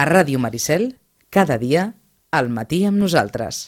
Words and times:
A 0.00 0.06
Ràdio 0.08 0.38
Maricel, 0.40 0.94
cada 1.28 1.58
dia, 1.60 1.82
al 2.32 2.46
matí 2.48 2.78
amb 2.88 2.96
nosaltres. 3.02 3.66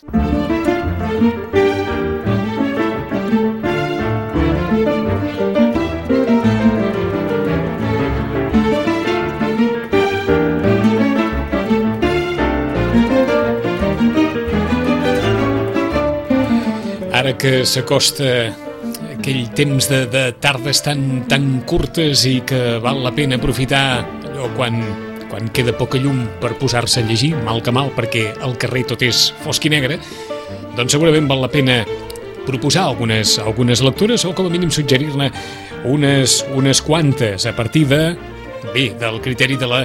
Ara 17.13 17.37
que 17.37 17.67
s'acosta 17.69 18.33
aquell 19.19 19.53
temps 19.53 19.93
de, 19.93 20.07
de 20.09 20.27
tardes 20.41 20.81
tan, 20.81 21.27
tan 21.29 21.59
curtes 21.69 22.25
i 22.25 22.39
que 22.41 22.79
val 22.81 23.05
la 23.05 23.13
pena 23.13 23.37
aprofitar 23.37 23.87
allò 24.01 24.49
quan, 24.57 24.81
quan 25.33 25.49
queda 25.49 25.73
poca 25.73 25.97
llum 25.97 26.27
per 26.43 26.53
posar-se 26.61 27.01
a 27.01 27.07
llegir, 27.09 27.33
mal 27.41 27.63
que 27.65 27.73
mal, 27.73 27.89
perquè 27.97 28.35
al 28.45 28.59
carrer 28.61 28.85
tot 28.91 29.01
és 29.07 29.31
fosc 29.41 29.65
i 29.65 29.73
negre, 29.73 29.97
doncs 30.77 30.93
segurament 30.93 31.25
val 31.31 31.41
la 31.41 31.49
pena 31.49 31.79
proposar 32.45 32.85
algunes, 32.91 33.39
algunes 33.41 33.81
lectures 33.81 34.27
o 34.29 34.35
com 34.37 34.51
a 34.51 34.53
mínim 34.53 34.69
suggerir-ne 34.75 35.31
unes, 35.89 36.43
unes 36.53 36.83
quantes 36.85 37.47
a 37.49 37.55
partir 37.57 37.87
de 37.89 38.03
bé, 38.75 38.91
del 39.01 39.23
criteri 39.25 39.57
de 39.57 39.71
la, 39.71 39.81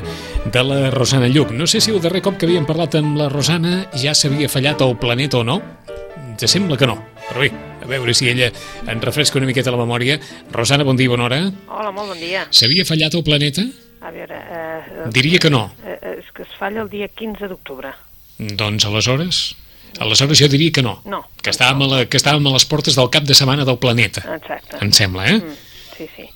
de 0.52 0.66
la 0.68 0.92
Rosana 0.92 1.32
Lluc. 1.32 1.56
No 1.56 1.66
sé 1.66 1.80
si 1.80 1.96
el 1.96 2.04
darrer 2.04 2.22
cop 2.26 2.36
que 2.36 2.50
havíem 2.50 2.68
parlat 2.68 3.00
amb 3.00 3.16
la 3.18 3.32
Rosana 3.32 3.86
ja 3.96 4.12
s'havia 4.18 4.52
fallat 4.52 4.84
el 4.84 4.98
planeta 5.00 5.40
o 5.40 5.48
no. 5.48 5.62
Ens 6.28 6.52
sembla 6.52 6.76
que 6.78 6.92
no, 6.92 7.00
però 7.30 7.46
bé, 7.46 7.54
a 7.82 7.88
veure 7.88 8.14
si 8.14 8.28
ella 8.30 8.52
en 8.86 9.02
refresca 9.02 9.40
una 9.40 9.48
miqueta 9.48 9.72
la 9.72 9.80
memòria. 9.80 10.20
Rosana, 10.52 10.84
bon 10.84 11.00
dia, 11.00 11.10
bona 11.10 11.32
hora. 11.32 11.44
Hola, 11.72 11.96
molt 11.96 12.18
bon 12.18 12.20
dia. 12.20 12.50
S'havia 12.52 12.86
fallat 12.86 13.16
el 13.16 13.26
planeta? 13.26 13.66
A 14.08 14.12
veure... 14.16 14.38
Eh, 14.40 15.06
Diria 15.12 15.40
que 15.44 15.52
no. 15.52 15.66
Eh, 15.84 16.18
és 16.22 16.28
que 16.34 16.46
es 16.48 16.54
falla 16.60 16.84
el 16.86 16.92
dia 16.92 17.10
15 17.12 17.50
d'octubre. 17.52 17.92
Doncs 18.40 18.88
aleshores... 18.88 19.46
Aleshores 20.04 20.38
jo 20.38 20.48
diria 20.52 20.72
que 20.72 20.84
no. 20.86 21.00
No. 21.10 21.24
Que 21.42 21.50
estàvem, 21.50 21.80
a 21.82 21.88
la, 21.90 22.00
que 22.06 22.20
estàvem 22.20 22.46
a 22.46 22.52
les 22.54 22.66
portes 22.70 22.98
del 23.00 23.08
cap 23.10 23.26
de 23.26 23.34
setmana 23.38 23.66
del 23.66 23.80
planeta. 23.82 24.22
Exacte. 24.36 24.78
Em 24.84 24.92
sembla, 24.94 25.26
eh? 25.32 25.40
Mm, 25.40 25.56
sí, 25.96 26.06
sí. 26.16 26.28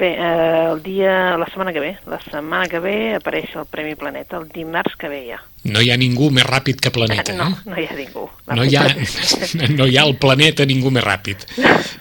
Bé, 0.00 0.14
eh, 0.16 0.70
el 0.72 0.82
dia... 0.82 1.36
La 1.36 1.44
setmana 1.46 1.74
que 1.74 1.80
ve. 1.80 1.90
La 2.08 2.18
setmana 2.24 2.66
que 2.72 2.78
ve 2.80 3.14
apareix 3.18 3.52
el 3.60 3.66
Premi 3.68 3.94
Planeta, 4.00 4.38
el 4.40 4.46
dimarts 4.48 4.96
que 4.96 5.10
ve 5.12 5.18
ja. 5.28 5.40
No 5.68 5.82
hi 5.84 5.90
ha 5.92 5.98
ningú 6.00 6.30
més 6.32 6.46
ràpid 6.48 6.80
que 6.80 6.88
planeta, 6.94 7.34
no, 7.36 7.50
eh? 7.52 7.68
no 7.68 7.76
hi 7.76 7.84
ha 7.84 7.96
ningú. 7.98 8.22
La 8.48 8.56
No 8.56 8.64
hi, 8.64 8.78
ha, 8.80 8.86
no 9.76 9.84
hi 9.84 9.98
ha 10.00 10.06
al 10.08 10.14
planeta 10.22 10.64
ningú 10.64 10.88
més 10.94 11.04
ràpid. 11.04 11.44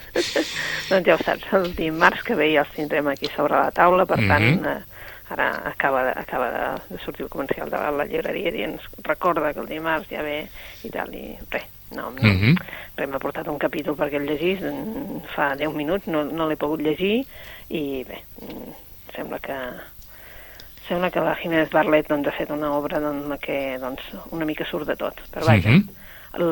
doncs 0.89 1.06
ja 1.09 1.17
ho 1.17 1.19
saps, 1.25 1.50
el 1.59 1.67
dimarts 1.75 2.23
que 2.23 2.38
ve 2.39 2.53
ja 2.53 2.64
els 2.64 2.72
tindrem 2.78 3.11
aquí 3.11 3.28
sobre 3.36 3.59
la 3.59 3.73
taula, 3.75 4.06
per 4.08 4.22
tant, 4.23 4.47
Mhm. 4.47 4.66
eh, 4.66 4.80
ara 5.36 5.50
acaba, 5.69 6.06
de, 6.08 6.13
acaba 6.23 6.47
de, 6.56 6.95
de 6.95 7.03
sortir 7.03 7.28
el 7.28 7.30
comercial 7.30 7.69
de 7.69 7.78
la 8.00 8.06
llibreria 8.06 8.50
dient 8.56 8.80
recorda 9.03 9.52
que 9.53 9.59
el 9.59 9.67
dimarts 9.69 10.08
ja 10.09 10.23
ve 10.23 10.47
i 10.84 10.89
tal, 10.89 11.11
i 11.13 11.36
res, 11.52 11.67
no, 11.91 12.09
no. 12.16 12.23
Mhm. 12.23 12.56
Res, 12.97 13.09
m'ha 13.11 13.19
portat 13.22 13.47
un 13.52 13.59
capítol 13.59 13.95
perquè 14.00 14.17
el 14.23 14.25
llegís, 14.25 14.63
mm, 14.63 15.22
fa 15.36 15.52
10 15.59 15.75
minuts, 15.75 16.08
no, 16.08 16.23
no 16.23 16.47
l'he 16.50 16.58
pogut 16.58 16.81
llegir, 16.81 17.25
i 17.70 18.03
bé, 18.03 18.23
mm, 18.42 18.72
sembla 19.16 19.39
que 19.39 19.56
sembla 20.88 21.12
que 21.12 21.20
la 21.22 21.36
Jiménez 21.36 21.70
Barlet 21.70 22.08
doncs, 22.09 22.28
ha 22.28 22.31
fet 22.34 22.50
una 22.50 22.72
obra 22.73 23.00
doncs, 23.00 23.23
en 23.23 23.30
la 23.30 23.38
que 23.38 23.78
doncs, 23.80 24.02
una 24.31 24.45
mica 24.45 24.66
surt 24.66 24.88
de 24.89 24.95
tot, 24.98 25.14
però 25.31 25.45
vaja, 25.45 25.70
Mhm. 25.70 25.90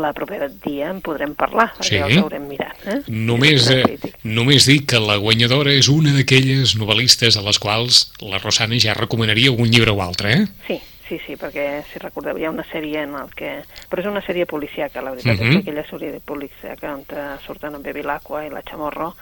la 0.01 0.11
propera 0.13 0.47
dia 0.47 0.89
en 0.89 1.01
podrem 1.01 1.33
parlar, 1.35 1.71
perquè 1.77 1.83
Sí. 1.83 1.97
ja 1.97 2.05
els 2.07 2.17
haurem 2.17 2.47
mirat. 2.47 2.77
Eh? 2.85 3.01
Només, 3.07 3.67
És 3.67 3.69
eh, 3.69 3.97
només 4.23 4.65
dic 4.65 4.85
que 4.87 4.99
la 4.99 5.17
guanyadora 5.17 5.71
és 5.71 5.87
una 5.87 6.11
d'aquelles 6.13 6.75
novel·listes 6.77 7.37
a 7.37 7.41
les 7.41 7.59
quals 7.59 8.11
la 8.21 8.37
Rosana 8.39 8.77
ja 8.79 8.93
recomanaria 8.93 9.49
algun 9.49 9.69
llibre 9.69 9.91
o 9.91 10.01
altre, 10.01 10.33
eh? 10.33 10.47
Sí, 10.67 10.79
sí, 11.07 11.19
sí, 11.25 11.35
perquè 11.35 11.83
si 11.91 11.99
recordeu 11.99 12.37
hi 12.37 12.45
ha 12.45 12.49
una 12.51 12.65
sèrie 12.65 13.03
en 13.03 13.15
el 13.15 13.29
que... 13.35 13.63
Però 13.89 13.99
és 13.99 14.05
una 14.07 14.21
sèrie 14.21 14.45
policiaca, 14.45 15.01
la 15.01 15.11
veritat, 15.11 15.39
Mhm. 15.39 15.47
és 15.47 15.53
que 15.63 15.69
aquella 15.71 15.87
sèrie 15.89 16.19
policiaca 16.21 16.93
on 16.93 17.05
surten 17.45 17.73
en 17.75 17.81
Bevilacqua 17.83 18.45
i 18.45 18.49
la 18.49 18.61
Chamorro 18.63 19.15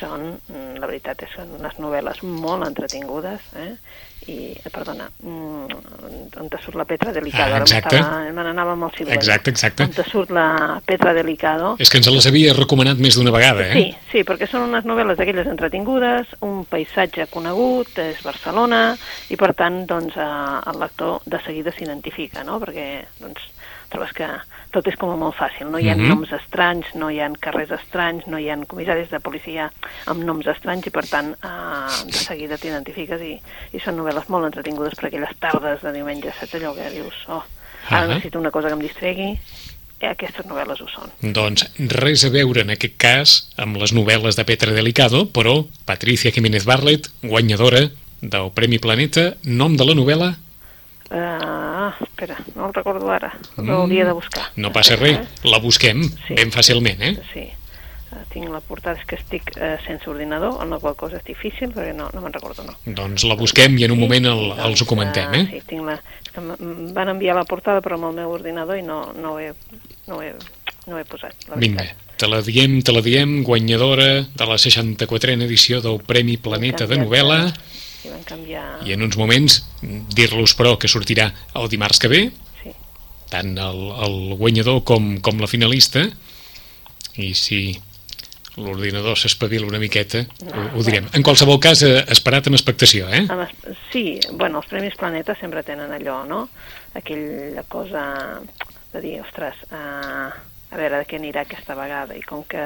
són, 0.00 0.40
mm, 0.48 0.76
la 0.80 0.86
veritat, 0.90 1.22
és 1.22 1.32
són 1.36 1.54
unes 1.58 1.78
novel·les 1.82 2.22
molt 2.22 2.66
entretingudes, 2.66 3.40
eh? 3.56 3.72
i, 4.26 4.50
eh, 4.58 4.70
perdona, 4.72 5.06
mm, 5.22 6.40
on 6.40 6.48
te 6.50 6.58
surt 6.58 6.74
la 6.76 6.84
Petra 6.84 7.12
Delicado, 7.12 7.54
Ah, 7.54 7.58
exacte. 7.58 8.00
me 8.32 8.42
n'anava 8.42 8.72
amb 8.72 8.84
el 8.84 8.92
siluet. 8.96 9.14
Exacte, 9.14 9.50
exacte. 9.50 9.84
On 9.84 9.90
te 9.90 10.02
surt 10.04 10.30
la 10.30 10.80
Petra 10.84 11.12
Delicado, 11.14 11.76
És 11.78 11.90
que 11.90 11.98
ens 11.98 12.08
les 12.10 12.26
havia 12.26 12.52
recomanat 12.52 12.98
més 12.98 13.14
d'una 13.14 13.30
vegada, 13.30 13.68
eh? 13.68 13.72
Sí, 13.72 13.96
sí, 14.10 14.24
perquè 14.24 14.48
són 14.50 14.62
unes 14.68 14.84
novel·les 14.84 15.16
d'aquelles 15.16 15.46
entretingudes, 15.46 16.26
un 16.40 16.64
paisatge 16.64 17.28
conegut, 17.28 17.98
és 17.98 18.22
Barcelona, 18.22 18.96
i 19.30 19.36
per 19.36 19.54
tant, 19.54 19.86
doncs, 19.86 20.16
eh, 20.16 20.70
el 20.72 20.80
lector 20.80 21.20
de 21.24 21.40
seguida 21.44 21.72
s'identifica, 21.72 22.42
no?, 22.42 22.58
perquè, 22.60 23.04
doncs, 23.20 23.40
trobes 23.88 24.12
que 24.12 24.26
tot 24.72 24.86
és 24.90 24.96
com 24.96 25.12
molt 25.18 25.36
fàcil, 25.38 25.68
no 25.70 25.78
hi 25.78 25.88
ha 25.88 25.94
Mhm. 25.96 26.08
noms 26.08 26.32
estranys, 26.32 26.86
no 26.94 27.10
hi 27.10 27.20
ha 27.20 27.30
carrers 27.40 27.70
estranys, 27.70 28.26
no 28.26 28.38
hi 28.38 28.50
ha 28.50 28.56
comissaris 28.66 29.10
de 29.10 29.20
policia 29.20 29.70
amb 30.06 30.22
noms 30.24 30.46
estranys, 30.46 30.86
i 30.86 30.90
per 30.90 31.06
tant, 31.06 31.32
eh, 31.32 32.04
de 32.06 32.12
seguida 32.12 32.58
t'identifiques, 32.58 33.20
i, 33.22 33.40
i 33.72 33.80
són 33.80 33.96
novel·les 33.96 34.28
molt 34.28 34.46
entretingudes 34.46 34.94
per 34.94 35.06
aquelles 35.08 35.36
tardes 35.38 35.80
de 35.82 35.92
diumenge, 35.92 36.32
saps 36.38 36.54
allò 36.54 36.74
que 36.74 36.90
dius, 36.90 37.14
oh, 37.28 37.42
ara 37.90 38.02
Ah. 38.04 38.06
necessito 38.08 38.38
una 38.38 38.50
cosa 38.50 38.68
que 38.68 38.74
em 38.74 38.80
distregui, 38.80 39.38
eh, 40.00 40.08
aquestes 40.08 40.44
novel·les 40.44 40.80
ho 40.80 40.88
són. 40.88 41.10
Doncs 41.32 41.70
res 41.78 42.24
a 42.24 42.28
veure 42.30 42.60
en 42.60 42.70
aquest 42.70 42.96
cas 42.98 43.48
amb 43.56 43.76
les 43.78 43.94
novel·les 43.94 44.36
de 44.36 44.44
Petra 44.44 44.72
Delicado, 44.72 45.26
però 45.32 45.66
Patricia 45.86 46.30
Jiménez 46.30 46.64
Barlet, 46.66 47.08
guanyadora 47.22 47.88
del 48.20 48.50
Premi 48.52 48.78
Planeta, 48.78 49.36
nom 49.44 49.76
de 49.76 49.84
la 49.84 49.94
novel·la, 49.94 50.36
Ah, 51.10 51.94
espera, 52.02 52.36
no 52.54 52.66
el 52.68 52.74
recordo 52.74 53.10
ara. 53.10 53.32
L'hauria 53.56 54.04
de 54.04 54.12
buscar. 54.12 54.48
no 54.56 54.72
passa 54.72 54.96
res, 54.96 55.20
la 55.44 55.58
busquem 55.62 56.02
Sí. 56.26 56.34
ben 56.34 56.50
fàcilment, 56.50 57.00
eh? 57.02 57.14
Sí. 57.32 57.40
Eh, 58.16 58.22
tinc 58.32 58.48
la 58.50 58.60
portada, 58.60 58.98
és 59.00 59.06
que 59.06 59.16
estic 59.16 59.50
eh, 59.56 59.76
sense 59.86 60.08
ordinador, 60.10 60.60
amb 60.62 60.72
la 60.72 60.78
qual 60.78 60.94
cosa 60.96 61.16
és 61.18 61.24
difícil, 61.26 61.72
perquè 61.74 61.92
no, 61.94 62.08
no 62.14 62.20
me'n 62.22 62.32
recordo, 62.32 62.62
no. 62.64 62.74
Doncs 62.86 63.24
la 63.26 63.34
busquem 63.36 63.76
i 63.78 63.84
en 63.84 63.92
un 63.92 63.98
moment 64.00 64.26
el, 64.30 64.44
Sí, 64.54 64.60
els 64.68 64.82
ho 64.82 64.86
comentem, 64.86 65.34
eh? 65.34 65.46
Sí, 65.50 65.62
tinc 65.66 65.84
la... 65.86 65.94
És 66.24 66.30
que 66.32 66.40
em 66.40 66.92
van 66.94 67.08
enviar 67.14 67.34
la 67.36 67.44
portada 67.44 67.82
però 67.82 67.94
amb 67.98 68.10
el 68.10 68.14
meu 68.22 68.30
ordinador 68.30 68.78
i 68.78 68.82
no, 68.82 69.12
no, 69.14 69.34
ho, 69.34 69.38
he, 69.40 69.52
no, 70.06 70.20
he, 70.22 70.32
no 70.86 70.98
he 70.98 71.04
posat, 71.04 71.34
la 71.50 71.56
Vinga, 71.56 71.82
veritat. 71.82 72.16
te 72.16 72.28
la 72.30 72.40
diem, 72.42 72.80
te 72.82 72.92
la 72.94 73.02
diem, 73.02 73.42
guanyadora 73.44 74.08
de 74.34 74.46
la 74.46 74.54
64a 74.56 75.42
edició 75.42 75.80
del 75.82 75.98
Premi 76.06 76.36
Planeta 76.36 76.86
de 76.86 76.98
novel·la, 77.02 77.40
I 78.06 78.12
van 78.12 78.24
canviar... 78.28 78.64
i 78.86 78.94
en 78.94 79.02
uns 79.06 79.18
moments 79.18 79.60
dir-los, 79.82 80.54
però, 80.58 80.76
que 80.78 80.90
sortirà 80.90 81.30
el 81.58 81.68
dimarts 81.72 82.02
que 82.02 82.12
ve, 82.12 82.22
Sí. 82.62 82.72
tant 83.32 83.56
el, 83.58 83.82
el 84.06 84.16
guanyador 84.38 84.82
com, 84.86 85.16
com 85.24 85.42
la 85.42 85.50
finalista, 85.50 86.06
i 87.16 87.32
si 87.34 87.60
l'ordinador 88.56 89.18
s'espavila 89.20 89.68
una 89.68 89.80
miqueta, 89.82 90.22
ho, 90.46 90.62
ho 90.78 90.82
direm. 90.86 91.10
En 91.16 91.24
qualsevol 91.26 91.58
cas, 91.60 91.82
eh, 91.84 92.04
esperat 92.14 92.48
amb 92.48 92.56
expectació, 92.56 93.08
eh? 93.12 93.26
Sí, 93.92 94.18
bueno, 94.32 94.62
els 94.62 94.70
Premis 94.70 94.96
Planeta 94.96 95.36
sempre 95.36 95.62
tenen 95.66 95.92
allò, 95.92 96.22
no? 96.28 96.46
Aquella 96.96 97.64
cosa 97.68 98.06
de 98.94 99.02
dir, 99.04 99.18
ostres, 99.20 99.60
uh, 99.68 100.30
a 100.72 100.78
veure 100.80 101.02
de 101.02 101.08
què 101.08 101.18
anirà 101.20 101.44
aquesta 101.44 101.76
vegada. 101.76 102.16
I 102.16 102.24
com 102.24 102.46
que 102.48 102.64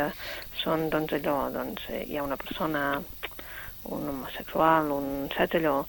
són, 0.63 0.87
doncs, 0.93 1.17
allò, 1.19 1.49
doncs, 1.55 1.83
eh, 1.91 2.05
hi 2.07 2.21
ha 2.21 2.27
una 2.27 2.39
persona, 2.39 3.01
un 3.85 4.09
homosexual, 4.09 4.91
un, 4.93 5.29
saps 5.37 5.55
allò, 5.57 5.85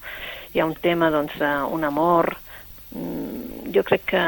hi 0.53 0.59
ha 0.59 0.65
un 0.65 0.75
tema, 0.75 1.09
doncs, 1.11 1.33
d'un 1.39 1.83
amor, 1.83 2.37
mm, 2.95 3.71
jo 3.73 3.83
crec 3.87 4.01
que 4.11 4.21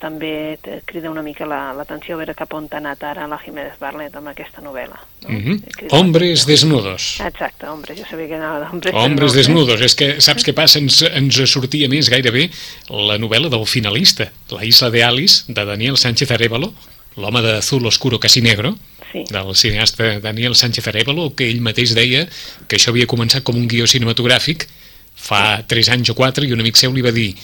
també 0.00 0.58
crida 0.86 1.10
una 1.10 1.22
mica 1.22 1.44
la- 1.46 1.72
l'atenció 1.76 2.14
a 2.14 2.18
veure 2.18 2.34
cap 2.34 2.52
on 2.54 2.68
ha 2.70 2.76
anat 2.78 3.02
ara 3.04 3.26
la 3.26 3.38
Jiménez 3.38 3.78
Barlet 3.78 4.14
amb 4.16 4.28
aquesta 4.28 4.62
novel·la. 4.62 4.96
No? 5.22 5.28
Mhm. 5.28 5.60
Crida 5.76 5.96
Hombres 5.98 6.46
desnudos. 6.46 7.20
Exacte, 7.20 7.66
hombres, 7.66 7.98
jo 7.98 8.04
sabia 8.08 8.26
que 8.28 8.34
anava 8.36 8.60
d'hombres 8.60 8.94
Hombres 8.94 9.32
desnudos. 9.32 9.80
desnudos. 9.80 9.80
És 9.82 9.94
que 9.94 10.20
saps 10.20 10.44
què 10.46 10.54
passa? 10.54 10.78
Ens, 10.78 11.02
ens 11.02 11.34
sortia 11.50 11.88
més 11.88 12.08
gairebé 12.08 12.50
la 12.88 13.18
novel·la 13.18 13.48
del 13.50 13.66
finalista, 13.66 14.30
La 14.50 14.64
isla 14.64 14.90
de 14.90 15.02
Alice, 15.04 15.44
de 15.52 15.64
Daniel 15.64 15.96
Sánchez 15.98 16.30
Arevalo, 16.30 16.72
l'home 17.16 17.40
d'azul 17.42 17.86
oscuro 17.86 18.18
casi 18.20 18.40
negro, 18.42 18.76
Sí. 19.12 19.22
del 19.30 19.54
cineasta 19.54 20.18
Daniel 20.20 20.54
Sánchez 20.54 20.88
Arevalo, 20.88 21.30
que 21.34 21.48
ell 21.48 21.60
mateix 21.62 21.94
deia 21.94 22.26
que 22.68 22.76
això 22.76 22.90
havia 22.90 23.06
començat 23.06 23.42
com 23.46 23.54
un 23.56 23.68
guió 23.68 23.86
cinematogràfic 23.86 24.66
fa 25.14 25.62
3 25.66 25.88
anys 25.94 26.10
o 26.10 26.14
4 26.18 26.44
i 26.44 26.52
un 26.52 26.60
amic 26.60 26.76
seu 26.76 26.92
li 26.92 27.00
va 27.02 27.12
dir 27.12 27.34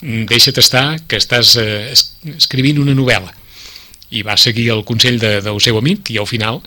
"Mm, 0.00 0.24
deixa't 0.30 0.56
estar 0.58 1.00
que 1.06 1.16
estàs 1.18 1.56
eh, 1.60 1.90
es- 1.92 2.14
escrivint 2.36 2.78
una 2.78 2.94
novel·la 2.94 3.34
i 4.10 4.22
va 4.22 4.36
seguir 4.36 4.70
el 4.70 4.84
consell 4.84 5.18
de, 5.18 5.40
del 5.42 5.60
seu 5.60 5.76
amic 5.76 6.08
i 6.10 6.18
al 6.18 6.26
final 6.26 6.62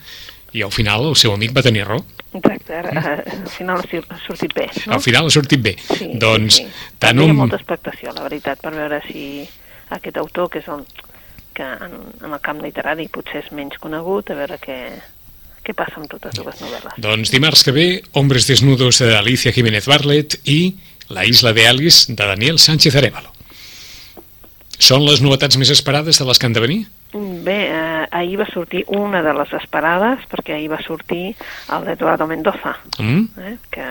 i 0.53 0.61
al 0.61 0.71
final 0.71 1.07
el 1.07 1.15
seu 1.15 1.33
amic 1.33 1.55
va 1.55 1.63
tenir 1.63 1.85
raó 1.87 2.03
Exacte, 2.33 2.73
ara, 2.75 2.91
eh, 3.25 3.31
al 3.41 3.49
final 3.49 3.77
ha 3.79 3.87
sor- 3.89 4.05
ha 4.09 4.19
sortit 4.27 4.53
bé, 4.53 4.69
no? 4.85 4.93
al 4.93 5.01
final 5.01 5.25
ha 5.25 5.29
sortit 5.29 5.61
bé 5.61 5.75
Sí, 5.97 6.11
doncs 6.13 6.55
sí, 6.55 6.63
sí. 6.63 6.69
tant 6.99 7.17
ha 7.19 7.23
un... 7.23 7.35
molta 7.35 7.55
expectació, 7.55 8.11
la 8.13 8.23
veritat, 8.23 8.59
per 8.61 8.75
veure 8.75 9.01
si 9.07 9.47
aquest 9.89 10.17
autor, 10.17 10.49
que 10.49 10.59
és 10.59 10.67
el 10.67 10.85
que 11.53 11.63
en, 11.63 11.97
en 12.23 12.33
el 12.33 12.39
camp 12.41 12.61
literari 12.63 13.07
potser 13.11 13.43
és 13.45 13.51
menys 13.51 13.77
conegut, 13.81 14.29
a 14.31 14.35
veure 14.39 14.57
què, 14.61 14.77
què 15.65 15.73
passa 15.77 15.97
amb 16.01 16.07
totes 16.11 16.35
dues 16.39 16.61
novel·les. 16.63 16.95
Doncs 17.03 17.31
dimarts 17.33 17.63
que 17.67 17.71
ve, 17.75 17.87
Hombres 18.13 18.47
desnudos 18.47 18.99
de 19.03 19.15
Alicia 19.17 19.51
Jiménez 19.55 19.87
Barlet 19.87 20.39
i 20.45 20.75
La 21.09 21.25
isla 21.27 21.51
de 21.53 21.67
Alice, 21.67 22.07
de 22.13 22.15
Daniel 22.23 22.57
Sánchez 22.59 22.95
Arevalo. 22.95 23.29
Són 24.81 25.03
les 25.05 25.19
novetats 25.21 25.57
més 25.61 25.69
esperades 25.69 26.17
de 26.17 26.25
les 26.25 26.39
que 26.41 26.47
han 26.47 26.55
de 26.55 26.61
venir? 26.63 26.79
Bé, 27.13 27.57
eh, 27.67 28.05
ahir 28.17 28.37
va 28.39 28.47
sortir 28.49 28.85
una 28.87 29.19
de 29.21 29.33
les 29.35 29.51
esperades, 29.59 30.23
perquè 30.31 30.55
ahir 30.55 30.69
va 30.71 30.79
sortir 30.81 31.35
el 31.75 31.85
d'Eduardo 31.85 32.25
Mendoza, 32.27 32.77
Mm? 32.97 33.25
eh, 33.43 33.57
que 33.69 33.85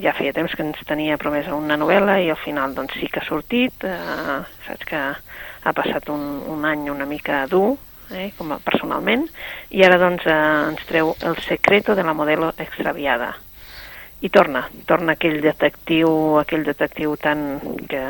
ja 0.00 0.14
feia 0.16 0.32
temps 0.32 0.54
que 0.56 0.64
ens 0.64 0.80
tenia 0.88 1.18
promesa 1.20 1.54
una 1.54 1.76
novel·la 1.76 2.18
i 2.22 2.30
al 2.32 2.40
final 2.40 2.74
doncs 2.74 2.96
sí 3.00 3.08
que 3.12 3.20
ha 3.20 3.28
sortit. 3.28 3.84
Eh, 3.84 4.38
saps 4.66 4.88
que 4.88 5.00
ha 5.62 5.72
passat 5.76 6.08
un, 6.12 6.42
un 6.48 6.64
any 6.68 6.88
una 6.90 7.06
mica 7.06 7.44
dur, 7.50 7.76
eh, 8.10 8.30
com 8.38 8.52
a, 8.54 8.58
personalment, 8.64 9.26
i 9.70 9.84
ara 9.84 10.00
doncs 10.00 10.26
eh, 10.26 10.38
ens 10.72 10.84
treu 10.88 11.14
El 11.20 11.38
secreto 11.44 11.94
de 11.94 12.04
la 12.06 12.14
modelo 12.16 12.52
extraviada. 12.56 13.34
I 14.22 14.30
torna, 14.30 14.68
torna 14.86 15.16
aquell 15.16 15.40
detectiu, 15.42 16.38
aquell 16.38 16.62
detectiu 16.64 17.16
tan, 17.18 17.58
que, 17.90 18.02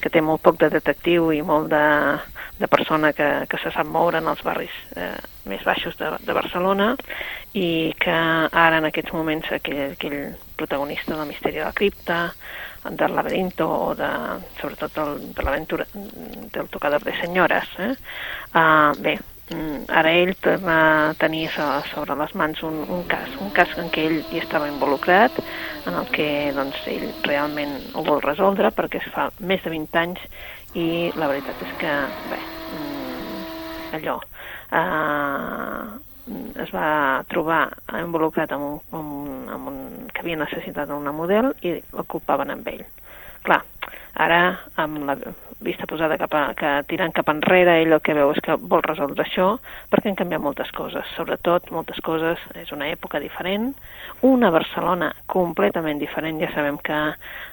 que 0.00 0.12
té 0.12 0.22
molt 0.24 0.40
poc 0.40 0.56
de 0.62 0.70
detectiu 0.72 1.28
i 1.36 1.42
molt 1.44 1.68
de, 1.68 1.84
de 2.60 2.68
persona 2.68 3.12
que, 3.16 3.28
que 3.48 3.60
se 3.60 3.72
sap 3.74 3.88
moure 3.88 4.20
en 4.20 4.30
els 4.32 4.40
barris 4.44 4.72
eh, 4.96 5.16
més 5.48 5.64
baixos 5.64 5.96
de, 6.00 6.14
de 6.24 6.36
Barcelona 6.36 6.94
i 7.56 7.92
que 8.00 8.16
ara 8.16 8.80
en 8.80 8.88
aquests 8.88 9.12
moments 9.16 9.52
aquell, 9.52 9.94
aquell 9.98 10.18
protagonista 10.56 11.16
del 11.16 11.28
misteri 11.28 11.60
de 11.60 11.66
la 11.66 11.76
cripta, 11.76 12.20
del 12.88 13.14
laberinto 13.14 13.66
o 13.68 13.94
de, 13.94 14.08
sobretot 14.60 14.94
del, 14.96 15.34
de 15.34 15.44
l'aventura 15.44 15.86
del 15.92 16.68
tocador 16.68 17.04
de 17.04 17.16
senyores. 17.20 17.68
Eh? 17.78 17.92
Uh, 18.54 18.96
bé, 19.00 19.18
ara 19.50 20.12
ell 20.14 20.34
torna 20.40 21.10
a 21.10 21.14
tenir 21.18 21.48
so- 21.50 21.82
sobre 21.90 22.14
les 22.16 22.34
mans 22.34 22.62
un, 22.62 22.84
un 22.88 23.02
cas, 23.10 23.30
un 23.40 23.50
cas 23.50 23.72
en 23.78 23.90
què 23.90 24.04
ell 24.06 24.18
hi 24.30 24.38
estava 24.38 24.68
involucrat, 24.70 25.40
en 25.86 25.96
el 25.98 26.10
que 26.14 26.28
doncs, 26.54 26.78
ell 26.86 27.08
realment 27.26 27.74
ho 27.94 28.04
vol 28.06 28.22
resoldre 28.22 28.70
perquè 28.76 29.00
es 29.02 29.10
fa 29.14 29.30
més 29.40 29.62
de 29.64 29.72
20 29.74 29.98
anys 30.04 30.22
i 30.78 30.86
la 31.18 31.30
veritat 31.32 31.64
és 31.66 31.74
que, 31.80 31.96
bé, 32.30 32.38
mm, 32.76 33.42
allò, 33.98 34.20
eh, 34.78 35.82
es 36.62 36.70
va 36.70 37.24
trobar 37.30 37.64
involucrat 37.98 38.52
amb 38.54 38.68
un, 38.68 38.80
amb 38.94 39.12
un, 39.18 39.36
amb 39.50 39.70
un, 39.72 39.78
que 40.14 40.22
havia 40.22 40.38
necessitat 40.38 40.94
una 40.94 41.12
model 41.12 41.52
i 41.66 41.74
l'ocupaven 41.96 42.54
amb 42.54 42.68
ell. 42.70 42.84
Clar, 43.42 43.62
ara, 44.14 44.42
amb 44.78 45.02
la 45.08 45.18
vista 45.60 45.86
posada 45.86 46.18
cap 46.18 46.34
a, 46.34 46.42
que 46.56 46.70
tirant 46.88 47.12
cap 47.12 47.28
enrere, 47.32 47.76
ell 47.82 47.92
el 47.92 48.02
que 48.04 48.16
veu 48.16 48.32
és 48.32 48.40
que 48.44 48.56
vol 48.56 48.82
resoldre 48.86 49.26
això 49.26 49.50
perquè 49.92 50.10
han 50.10 50.18
canviat 50.18 50.42
moltes 50.42 50.72
coses, 50.76 51.06
sobretot 51.16 51.70
moltes 51.74 52.00
coses, 52.04 52.40
és 52.56 52.72
una 52.72 52.88
època 52.88 53.20
diferent, 53.20 53.70
una 54.26 54.50
Barcelona 54.50 55.12
completament 55.30 56.00
diferent, 56.00 56.40
ja 56.40 56.50
sabem 56.54 56.80
que 56.80 57.00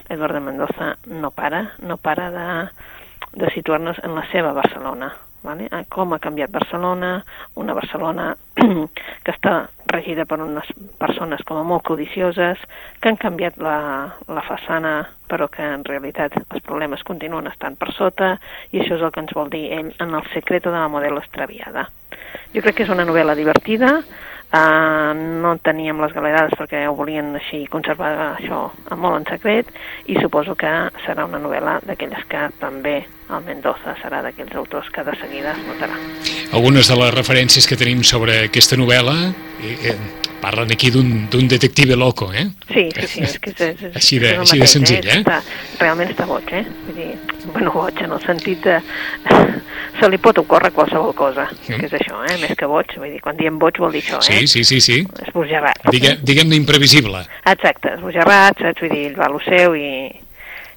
Eduardo 0.09 0.41
Mendoza 0.41 0.95
no 1.05 1.31
para, 1.31 1.71
no 1.83 1.97
para 1.97 2.31
de, 2.31 2.49
de 3.43 3.53
situar-nos 3.55 3.99
en 4.03 4.15
la 4.15 4.27
seva 4.31 4.55
Barcelona, 4.55 5.11
vale? 5.43 5.67
Eh, 5.71 5.83
com 5.89 6.13
ha 6.13 6.19
canviat 6.23 6.51
Barcelona, 6.51 7.23
una 7.55 7.75
Barcelona 7.77 8.31
que 9.23 9.33
està 9.33 9.67
regida 9.87 10.25
per 10.27 10.39
unes 10.43 10.69
persones 10.99 11.43
com 11.47 11.59
a 11.59 11.65
molt 11.67 11.85
codicioses, 11.87 12.59
que 12.99 13.11
han 13.11 13.19
canviat 13.21 13.59
la, 13.63 13.77
la 14.27 14.43
façana, 14.45 14.95
però 15.27 15.47
que 15.51 15.63
en 15.63 15.85
realitat 15.87 16.35
els 16.39 16.63
problemes 16.65 17.05
continuen 17.07 17.47
estant 17.47 17.77
per 17.79 17.93
sota, 17.95 18.35
i 18.71 18.81
això 18.81 18.97
és 18.97 19.05
el 19.05 19.13
que 19.15 19.23
ens 19.23 19.35
vol 19.35 19.51
dir 19.53 19.67
ell 19.77 19.93
en 20.03 20.15
el 20.15 20.27
secreto 20.33 20.73
de 20.73 20.79
la 20.79 20.91
modelo 20.91 21.21
extraviada. 21.23 21.87
Jo 22.53 22.63
crec 22.63 22.79
que 22.79 22.87
és 22.87 22.93
una 22.93 23.05
novel·la 23.07 23.35
divertida, 23.37 24.01
Uh, 24.47 25.11
no 25.43 25.57
teníem 25.59 25.97
les 25.99 26.13
galerades 26.15 26.53
perquè 26.55 26.85
ho 26.87 26.93
volien 26.95 27.33
així 27.35 27.65
conservar 27.67 28.13
això 28.29 28.61
molt 28.95 29.17
en 29.19 29.25
secret 29.27 29.73
i 30.07 30.15
suposo 30.21 30.55
que 30.55 30.71
serà 31.03 31.25
una 31.27 31.41
novel·la 31.43 31.81
d'aquelles 31.83 32.23
que 32.31 32.45
també 32.61 33.01
el 33.27 33.43
Mendoza 33.43 33.97
serà 33.99 34.21
d'aquells 34.23 34.55
autors 34.55 34.87
que 34.95 35.03
de 35.03 35.17
seguida 35.19 35.51
es 35.51 35.65
notarà. 35.67 35.99
Algunes 36.55 36.87
de 36.87 36.95
les 36.95 37.11
referències 37.17 37.67
que 37.67 37.75
tenim 37.75 38.05
sobre 38.07 38.45
aquesta 38.45 38.79
novel·la 38.79 39.17
eh, 39.59 39.75
eh, 39.91 39.97
parlen 40.41 40.71
aquí 40.71 40.89
d'un 40.91 41.47
detective 41.47 41.95
loco, 41.95 42.31
eh? 42.33 42.47
Sí, 42.71 42.89
sí, 42.95 43.07
sí, 43.07 43.21
és 43.25 43.39
que 43.39 43.49
és, 43.51 43.61
és, 43.61 43.81
és, 43.89 43.95
Així 43.95 44.19
de- 44.19 44.33
és 44.33 44.39
així 44.39 44.57
de 44.57 44.63
mateix, 44.63 44.71
senzill, 44.71 45.07
eh? 45.07 45.19
Està, 45.21 45.41
realment 45.79 46.09
està 46.13 46.27
boig, 46.29 46.51
eh? 46.53 46.63
Vull 46.85 46.95
dir, 46.95 47.07
bueno, 47.53 47.71
boig 47.73 48.01
en 48.05 48.11
el 48.11 48.21
sentit 48.25 48.61
de... 48.63 48.77
se 49.99 50.09
li 50.13 50.19
pot 50.21 50.37
ocórrer 50.37 50.69
qualsevol 50.75 51.15
cosa, 51.17 51.47
Mm. 51.67 51.79
que 51.79 51.85
és 51.87 51.93
això, 51.97 52.19
eh? 52.29 52.37
Més 52.41 52.53
que 52.57 52.67
boig, 52.69 52.91
vull 52.97 53.09
dir, 53.11 53.19
quan 53.21 53.35
diem 53.37 53.57
boig 53.59 53.79
vol 53.81 53.91
dir 53.91 54.03
això, 54.03 54.19
eh? 54.21 54.45
Sí, 54.45 54.47
sí, 54.47 54.63
sí, 54.63 54.79
sí. 54.81 54.99
Esbojarrat. 55.25 55.89
Digue, 55.91 56.17
Diguem-ne 56.21 56.55
imprevisible. 56.55 57.23
Exacte, 57.45 57.95
esbojarrat, 57.97 58.61
saps? 58.61 58.81
Vull 58.85 58.93
dir, 58.93 59.05
ell 59.09 59.17
va 59.17 59.25
a 59.25 59.33
lo 59.33 59.41
seu 59.43 59.73
i, 59.75 59.89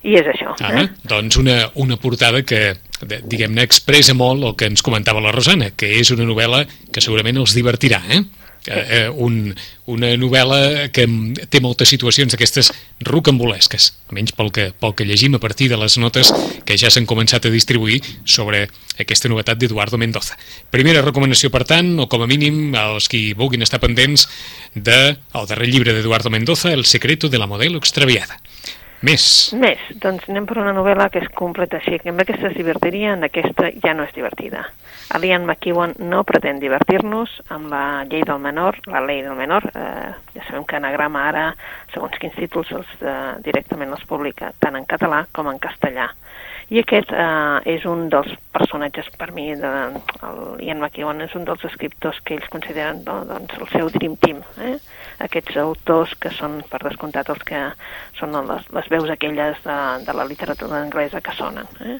i 0.09 0.17
és 0.17 0.27
això. 0.33 0.55
Ah, 0.65 0.73
Eh? 0.81 0.89
doncs 1.05 1.37
una, 1.37 1.59
una 1.75 1.97
portada 2.01 2.41
que, 2.43 2.75
diguem-ne, 3.05 3.63
expressa 3.63 4.15
molt 4.17 4.43
el 4.45 4.56
que 4.56 4.65
ens 4.73 4.81
comentava 4.83 5.21
la 5.21 5.33
Rosana, 5.37 5.71
que 5.77 5.93
és 6.01 6.11
una 6.17 6.25
novel·la 6.25 6.65
que 6.91 7.01
segurament 7.05 7.37
els 7.37 7.53
divertirà, 7.55 8.01
eh? 8.09 8.23
Eh, 8.67 9.07
eh, 9.07 9.09
un, 9.09 9.55
una 9.89 10.11
novel·la 10.21 10.91
que 10.93 11.07
té 11.49 11.62
moltes 11.65 11.89
situacions 11.89 12.35
d'aquestes 12.35 12.69
rocambolesques, 13.09 13.87
almenys 14.11 14.35
pel 14.37 14.51
que, 14.53 14.67
pel 14.77 14.93
que 14.99 15.07
llegim 15.09 15.39
a 15.39 15.41
partir 15.41 15.71
de 15.73 15.79
les 15.81 15.97
notes 15.97 16.29
que 16.69 16.77
ja 16.77 16.91
s'han 16.93 17.09
començat 17.09 17.49
a 17.49 17.53
distribuir 17.55 18.03
sobre 18.29 18.67
aquesta 19.01 19.31
novetat 19.33 19.57
d'Eduardo 19.57 19.97
Mendoza. 19.97 20.37
Primera 20.69 21.01
recomanació, 21.01 21.49
per 21.49 21.65
tant, 21.65 21.95
o 22.05 22.09
com 22.12 22.21
a 22.21 22.29
mínim, 22.29 22.77
als 22.77 23.09
qui 23.09 23.31
vulguin 23.33 23.65
estar 23.65 23.81
pendents 23.81 24.29
de 24.75 25.01
el 25.17 25.49
darrer 25.49 25.71
llibre 25.73 25.97
d'Eduardo 25.97 26.29
Mendoza, 26.29 26.75
El 26.75 26.85
secreto 26.85 27.33
de 27.33 27.41
la 27.41 27.49
modelo 27.49 27.79
extraviada. 27.81 28.37
Més. 29.00 29.25
Més, 29.56 29.81
doncs 29.97 30.26
anem 30.29 30.44
per 30.44 30.58
una 30.61 30.75
novel·la 30.76 31.06
que 31.08 31.23
és 31.23 31.31
completa 31.32 31.79
així, 31.79 31.97
que 32.02 32.12
amb 32.12 32.20
aquesta 32.20 32.50
es 32.50 32.56
divertiria, 32.58 33.14
en 33.17 33.25
aquesta 33.25 33.70
ja 33.81 33.94
no 33.97 34.05
és 34.05 34.12
divertida. 34.12 34.67
Alian 35.17 35.47
McEwan 35.47 35.94
no 36.12 36.20
pretén 36.29 36.61
divertir-nos 36.61 37.32
amb 37.49 37.73
la 37.73 38.05
llei 38.11 38.26
del 38.29 38.43
menor, 38.44 38.76
la 38.93 39.00
llei 39.06 39.23
del 39.25 39.38
menor, 39.38 39.64
eh, 39.73 40.11
ja 40.37 40.44
sabem 40.47 40.67
que 40.69 40.76
anagrama 40.76 41.25
ara, 41.31 41.47
segons 41.94 42.20
quins 42.20 42.37
títols, 42.37 42.70
els, 42.76 42.93
eh, 43.00 43.17
directament 43.47 43.97
els 43.97 44.05
publica 44.06 44.52
tant 44.61 44.76
en 44.76 44.85
català 44.85 45.25
com 45.32 45.49
en 45.49 45.58
castellà. 45.58 46.11
I 46.70 46.78
aquest 46.78 47.11
eh, 47.11 47.72
és 47.72 47.84
un 47.90 48.05
dels 48.12 48.31
personatges, 48.55 49.08
per 49.19 49.32
mi, 49.34 49.49
de, 49.58 49.70
el 50.28 50.40
Ian 50.62 50.78
McEwan 50.78 51.25
és 51.25 51.34
un 51.34 51.43
dels 51.49 51.64
escriptors 51.67 52.20
que 52.22 52.37
ells 52.37 52.46
consideren 52.52 53.02
no, 53.06 53.17
doncs, 53.26 53.56
el 53.58 53.70
seu 53.72 53.90
dream 53.96 54.14
team. 54.22 54.38
Eh? 54.62 54.76
Aquests 55.26 55.58
autors 55.64 56.14
que 56.22 56.31
són, 56.37 56.61
per 56.70 56.78
descomptat, 56.84 57.32
els 57.34 57.43
que 57.49 57.64
són 58.20 58.38
les, 58.46 58.70
les 58.76 58.90
veus 58.94 59.11
aquelles 59.11 59.58
de, 59.67 59.78
de 60.06 60.14
la 60.14 60.28
literatura 60.31 60.78
anglesa 60.78 61.22
que 61.26 61.34
sonen. 61.34 61.67
Eh? 61.82 61.99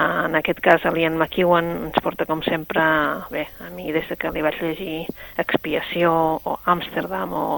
En 0.00 0.38
aquest 0.38 0.62
cas, 0.64 0.84
l'Ian 0.94 1.18
McEwan 1.18 1.68
ens 1.90 2.00
porta, 2.00 2.24
com 2.24 2.40
sempre, 2.46 2.82
bé, 3.28 3.48
a 3.60 3.68
mi 3.74 3.92
des 3.92 4.08
de 4.08 4.16
que 4.16 4.30
li 4.32 4.44
vaig 4.46 4.56
llegir 4.62 5.02
Expiació 5.42 6.12
o 6.40 6.56
Amsterdam 6.72 7.34
o 7.36 7.48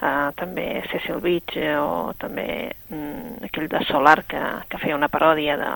uh, 0.00 0.30
també 0.38 0.66
Cecil 0.90 1.20
Beach 1.24 1.56
eh, 1.60 1.74
o 1.78 2.12
també 2.18 2.46
mm, 2.90 3.44
aquell 3.48 3.68
de 3.72 3.82
Solar 3.88 4.22
que, 4.28 4.42
que 4.68 4.80
feia 4.82 4.98
una 4.98 5.10
paròdia 5.12 5.56
de, 5.60 5.72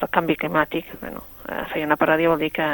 del 0.00 0.12
canvi 0.12 0.36
climàtic. 0.40 0.90
Bueno, 1.00 1.24
uh, 1.48 1.64
feia 1.72 1.88
una 1.88 1.98
paròdia 2.00 2.32
vol 2.32 2.42
dir 2.42 2.52
que 2.56 2.68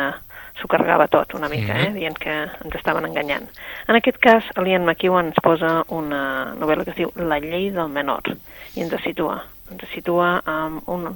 s'ho 0.56 0.68
carregava 0.72 1.08
tot 1.12 1.34
una 1.36 1.50
mica, 1.52 1.76
eh, 1.76 1.90
dient 1.92 2.16
que 2.18 2.34
ens 2.46 2.76
estaven 2.78 3.04
enganyant. 3.04 3.48
En 3.88 3.98
aquest 3.98 4.18
cas, 4.22 4.46
l'Ian 4.56 4.86
McEwan 4.86 5.30
ens 5.30 5.42
posa 5.44 5.82
una 5.92 6.54
novel·la 6.56 6.86
que 6.86 6.94
es 6.94 7.00
diu 7.02 7.12
La 7.16 7.38
llei 7.42 7.70
del 7.74 7.92
menor 7.92 8.32
i 8.74 8.84
ens 8.84 8.94
situa, 9.04 9.42
ens 9.72 9.84
situa 9.92 10.40
amb 10.48 10.88
un, 10.88 11.10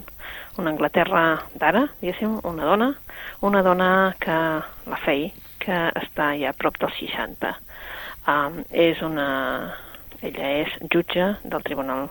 una 0.59 0.75
Anglaterra 0.75 1.25
d'ara, 1.55 1.87
diguéssim, 2.03 2.41
una 2.45 2.69
dona, 2.69 2.91
una 3.47 3.63
dona 3.65 3.91
que, 4.21 4.37
la 4.93 5.01
Fei, 5.05 5.31
que 5.61 5.87
està 6.03 6.33
ja 6.41 6.53
a 6.53 6.57
prop 6.57 6.79
dels 6.81 6.97
60. 7.01 7.55
Um, 8.31 8.61
és 8.71 9.01
una... 9.03 9.29
Ella 10.21 10.49
és 10.61 10.73
jutge 10.93 11.31
del 11.49 11.63
Tribunal 11.65 12.11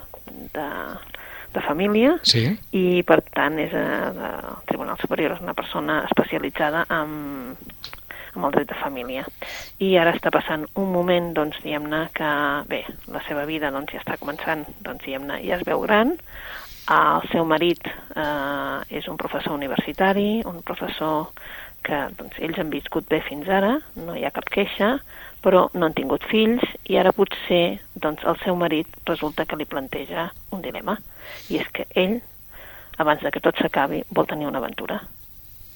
de, 0.56 0.66
de 1.54 1.62
Família 1.62 2.16
Sí. 2.26 2.42
i 2.74 3.04
per 3.06 3.20
tant 3.36 3.60
és 3.62 3.74
eh, 3.78 4.10
del 4.16 4.56
Tribunal 4.66 4.98
Superior, 4.98 5.36
és 5.36 5.44
una 5.46 5.54
persona 5.54 6.00
especialitzada 6.08 6.88
en, 6.90 7.54
en 8.34 8.48
el 8.48 8.56
dret 8.56 8.72
de 8.72 8.80
família. 8.82 9.28
I 9.78 9.92
ara 10.02 10.16
està 10.18 10.34
passant 10.34 10.66
un 10.74 10.90
moment, 10.94 11.30
doncs, 11.38 11.62
diguem-ne, 11.62 12.08
que, 12.18 12.32
bé, 12.72 12.82
la 13.14 13.22
seva 13.28 13.46
vida 13.50 13.70
doncs, 13.76 13.94
ja 13.94 14.02
està 14.02 14.18
començant, 14.18 14.66
doncs, 14.82 15.06
diguem-ne, 15.06 15.38
ja 15.46 15.60
es 15.60 15.68
veu 15.70 15.86
gran, 15.86 16.18
el 16.90 17.30
seu 17.30 17.46
marit 17.46 17.86
eh, 17.86 18.98
és 18.98 19.08
un 19.08 19.18
professor 19.22 19.54
universitari, 19.54 20.42
un 20.50 20.64
professor 20.66 21.30
que 21.86 22.00
doncs, 22.18 22.40
ells 22.44 22.60
han 22.62 22.72
viscut 22.74 23.08
bé 23.10 23.22
fins 23.26 23.50
ara, 23.50 23.76
no 23.96 24.16
hi 24.16 24.26
ha 24.28 24.34
cap 24.36 24.48
queixa, 24.52 24.98
però 25.44 25.68
no 25.74 25.88
han 25.88 25.96
tingut 25.98 26.26
fills 26.30 26.64
i 26.92 26.98
ara 27.00 27.14
potser 27.16 27.80
doncs, 27.96 28.26
el 28.28 28.40
seu 28.44 28.58
marit 28.60 29.00
resulta 29.08 29.46
que 29.46 29.60
li 29.60 29.68
planteja 29.70 30.30
un 30.56 30.64
dilema 30.66 30.98
i 31.50 31.62
és 31.62 31.70
que 31.74 31.88
ell, 31.96 32.20
abans 33.00 33.24
de 33.24 33.32
que 33.32 33.44
tot 33.44 33.58
s'acabi, 33.58 34.04
vol 34.12 34.28
tenir 34.28 34.50
una 34.50 34.60
aventura. 34.60 35.00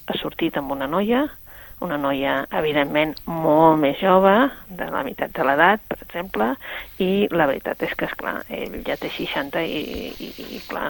Ha 0.08 0.18
sortit 0.20 0.58
amb 0.60 0.76
una 0.76 0.90
noia, 0.92 1.24
una 1.84 1.98
noia, 2.00 2.36
evidentment, 2.60 3.14
molt 3.28 3.80
més 3.82 4.00
jove, 4.02 4.34
de 4.70 4.88
la 4.92 5.04
meitat 5.06 5.34
de 5.36 5.46
l'edat, 5.48 5.84
per 5.90 6.00
exemple, 6.02 6.50
i 7.04 7.28
la 7.32 7.48
veritat 7.50 7.84
és 7.86 7.96
que, 8.00 8.10
esclar, 8.10 8.38
ell 8.50 8.80
ja 8.88 8.98
té 9.00 9.12
60 9.14 9.64
i, 9.68 9.84
i, 10.28 10.32
i 10.58 10.62
clar, 10.70 10.90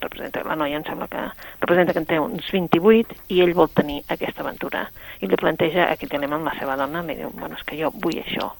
representa, 0.00 0.44
la 0.48 0.58
noia 0.60 0.80
em 0.80 0.86
sembla 0.86 1.10
que 1.12 1.24
representa 1.60 1.94
que 1.94 2.04
en 2.04 2.10
té 2.10 2.20
uns 2.22 2.50
28 2.54 3.20
i 3.34 3.40
ell 3.44 3.54
vol 3.58 3.72
tenir 3.74 4.02
aquesta 4.14 4.44
aventura. 4.46 4.86
I 5.20 5.30
li 5.30 5.40
planteja 5.40 5.90
aquest 5.90 6.14
amb 6.14 6.46
la 6.46 6.58
seva 6.58 6.78
dona, 6.78 7.02
li 7.02 7.18
diu, 7.18 7.32
bueno, 7.34 7.58
és 7.58 7.66
que 7.66 7.80
jo 7.80 7.90
vull 8.02 8.20
això, 8.22 8.52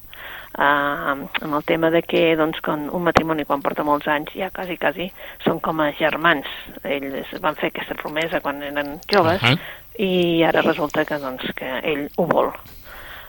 uh, 0.57 1.15
amb 1.41 1.53
el 1.53 1.63
tema 1.63 1.89
de 1.89 2.01
que 2.01 2.35
doncs, 2.35 2.59
quan 2.65 2.89
un 2.89 3.03
matrimoni 3.07 3.45
quan 3.45 3.63
porta 3.63 3.85
molts 3.87 4.07
anys 4.11 4.33
ja 4.35 4.51
quasi, 4.55 4.77
quasi 4.81 5.09
són 5.45 5.59
com 5.63 5.81
a 5.83 5.91
germans. 5.99 6.49
Ells 6.83 7.33
van 7.43 7.57
fer 7.59 7.71
aquesta 7.71 7.97
promesa 7.99 8.41
quan 8.43 8.63
eren 8.63 8.99
joves 9.11 9.41
uh 9.43 9.49
-huh. 9.49 9.84
I 9.99 10.43
ara 10.43 10.61
resulta 10.61 11.05
que, 11.05 11.19
doncs, 11.19 11.51
que 11.55 11.79
ell 11.83 12.07
ho 12.17 12.25
vol. 12.29 12.51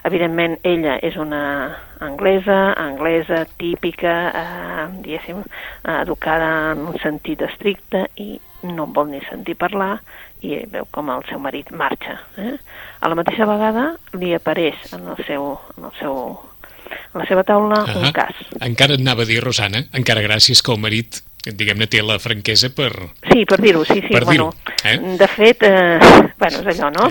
Evidentment, 0.07 0.61
ella 0.63 1.01
és 1.03 1.17
una 1.19 1.43
anglesa, 2.01 2.75
anglesa 2.79 3.45
típica, 3.59 4.15
eh, 4.31 4.85
diguéssim, 5.03 5.43
educada 5.97 6.73
en 6.73 6.85
un 6.93 6.99
sentit 7.03 7.43
estricte 7.43 8.05
i 8.23 8.37
no 8.63 8.87
en 8.87 8.93
vol 8.95 9.11
ni 9.11 9.21
sentir 9.27 9.57
parlar 9.59 9.97
i 10.47 10.61
veu 10.71 10.87
com 10.95 11.11
el 11.11 11.25
seu 11.31 11.41
marit 11.43 11.73
marxa. 11.75 12.21
Eh? 12.39 12.55
A 13.01 13.11
la 13.11 13.19
mateixa 13.19 13.49
vegada 13.49 13.89
li 14.15 14.35
apareix 14.37 14.93
en 14.95 15.09
el 15.11 15.25
seu, 15.27 15.57
en 15.77 15.91
el 15.91 15.97
seu 15.99 16.21
a 16.87 17.19
la 17.19 17.27
seva 17.27 17.43
taula 17.43 17.83
uh 17.83 17.89
-huh. 17.89 18.07
un 18.07 18.13
cas. 18.13 18.35
Encara 18.61 18.95
et 18.95 19.01
anava 19.01 19.23
a 19.23 19.27
dir, 19.27 19.43
Rosana, 19.43 19.85
encara 19.93 20.23
gràcies 20.23 20.63
que 20.63 20.73
el 20.73 20.79
marit 20.79 21.23
diguem-ne, 21.53 21.87
té 21.91 22.03
la 22.03 22.19
franquesa 22.23 22.71
per... 22.75 22.91
Sí, 23.31 23.45
per 23.49 23.61
dir-ho, 23.63 23.85
sí, 23.87 24.01
sí. 24.01 24.13
Per 24.13 24.25
bueno, 24.25 24.51
eh? 24.83 24.97
De 25.19 25.29
fet, 25.31 25.63
eh, 25.67 25.99
bueno, 26.39 26.63
és 26.63 26.81
allò, 26.81 26.91
no? 26.95 27.09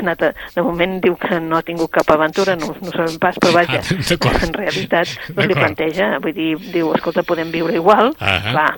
Anat 0.00 0.26
a, 0.26 0.32
de 0.54 0.64
moment 0.66 0.98
diu 1.04 1.16
que 1.20 1.40
no 1.40 1.58
ha 1.58 1.64
tingut 1.66 1.92
cap 1.94 2.10
aventura, 2.14 2.56
no, 2.58 2.74
no 2.82 2.92
sabem 2.94 3.16
pas, 3.22 3.38
però 3.40 3.54
vaja, 3.56 3.80
ah, 3.80 4.34
en 4.44 4.54
realitat 4.56 5.14
doncs 5.34 5.48
li 5.48 5.56
planteja, 5.56 6.10
vull 6.24 6.36
dir, 6.36 6.52
diu, 6.74 6.92
escolta, 6.96 7.24
podem 7.26 7.52
viure 7.54 7.78
igual, 7.78 8.12
uh 8.12 8.28
-huh. 8.28 8.54
va, 8.54 8.68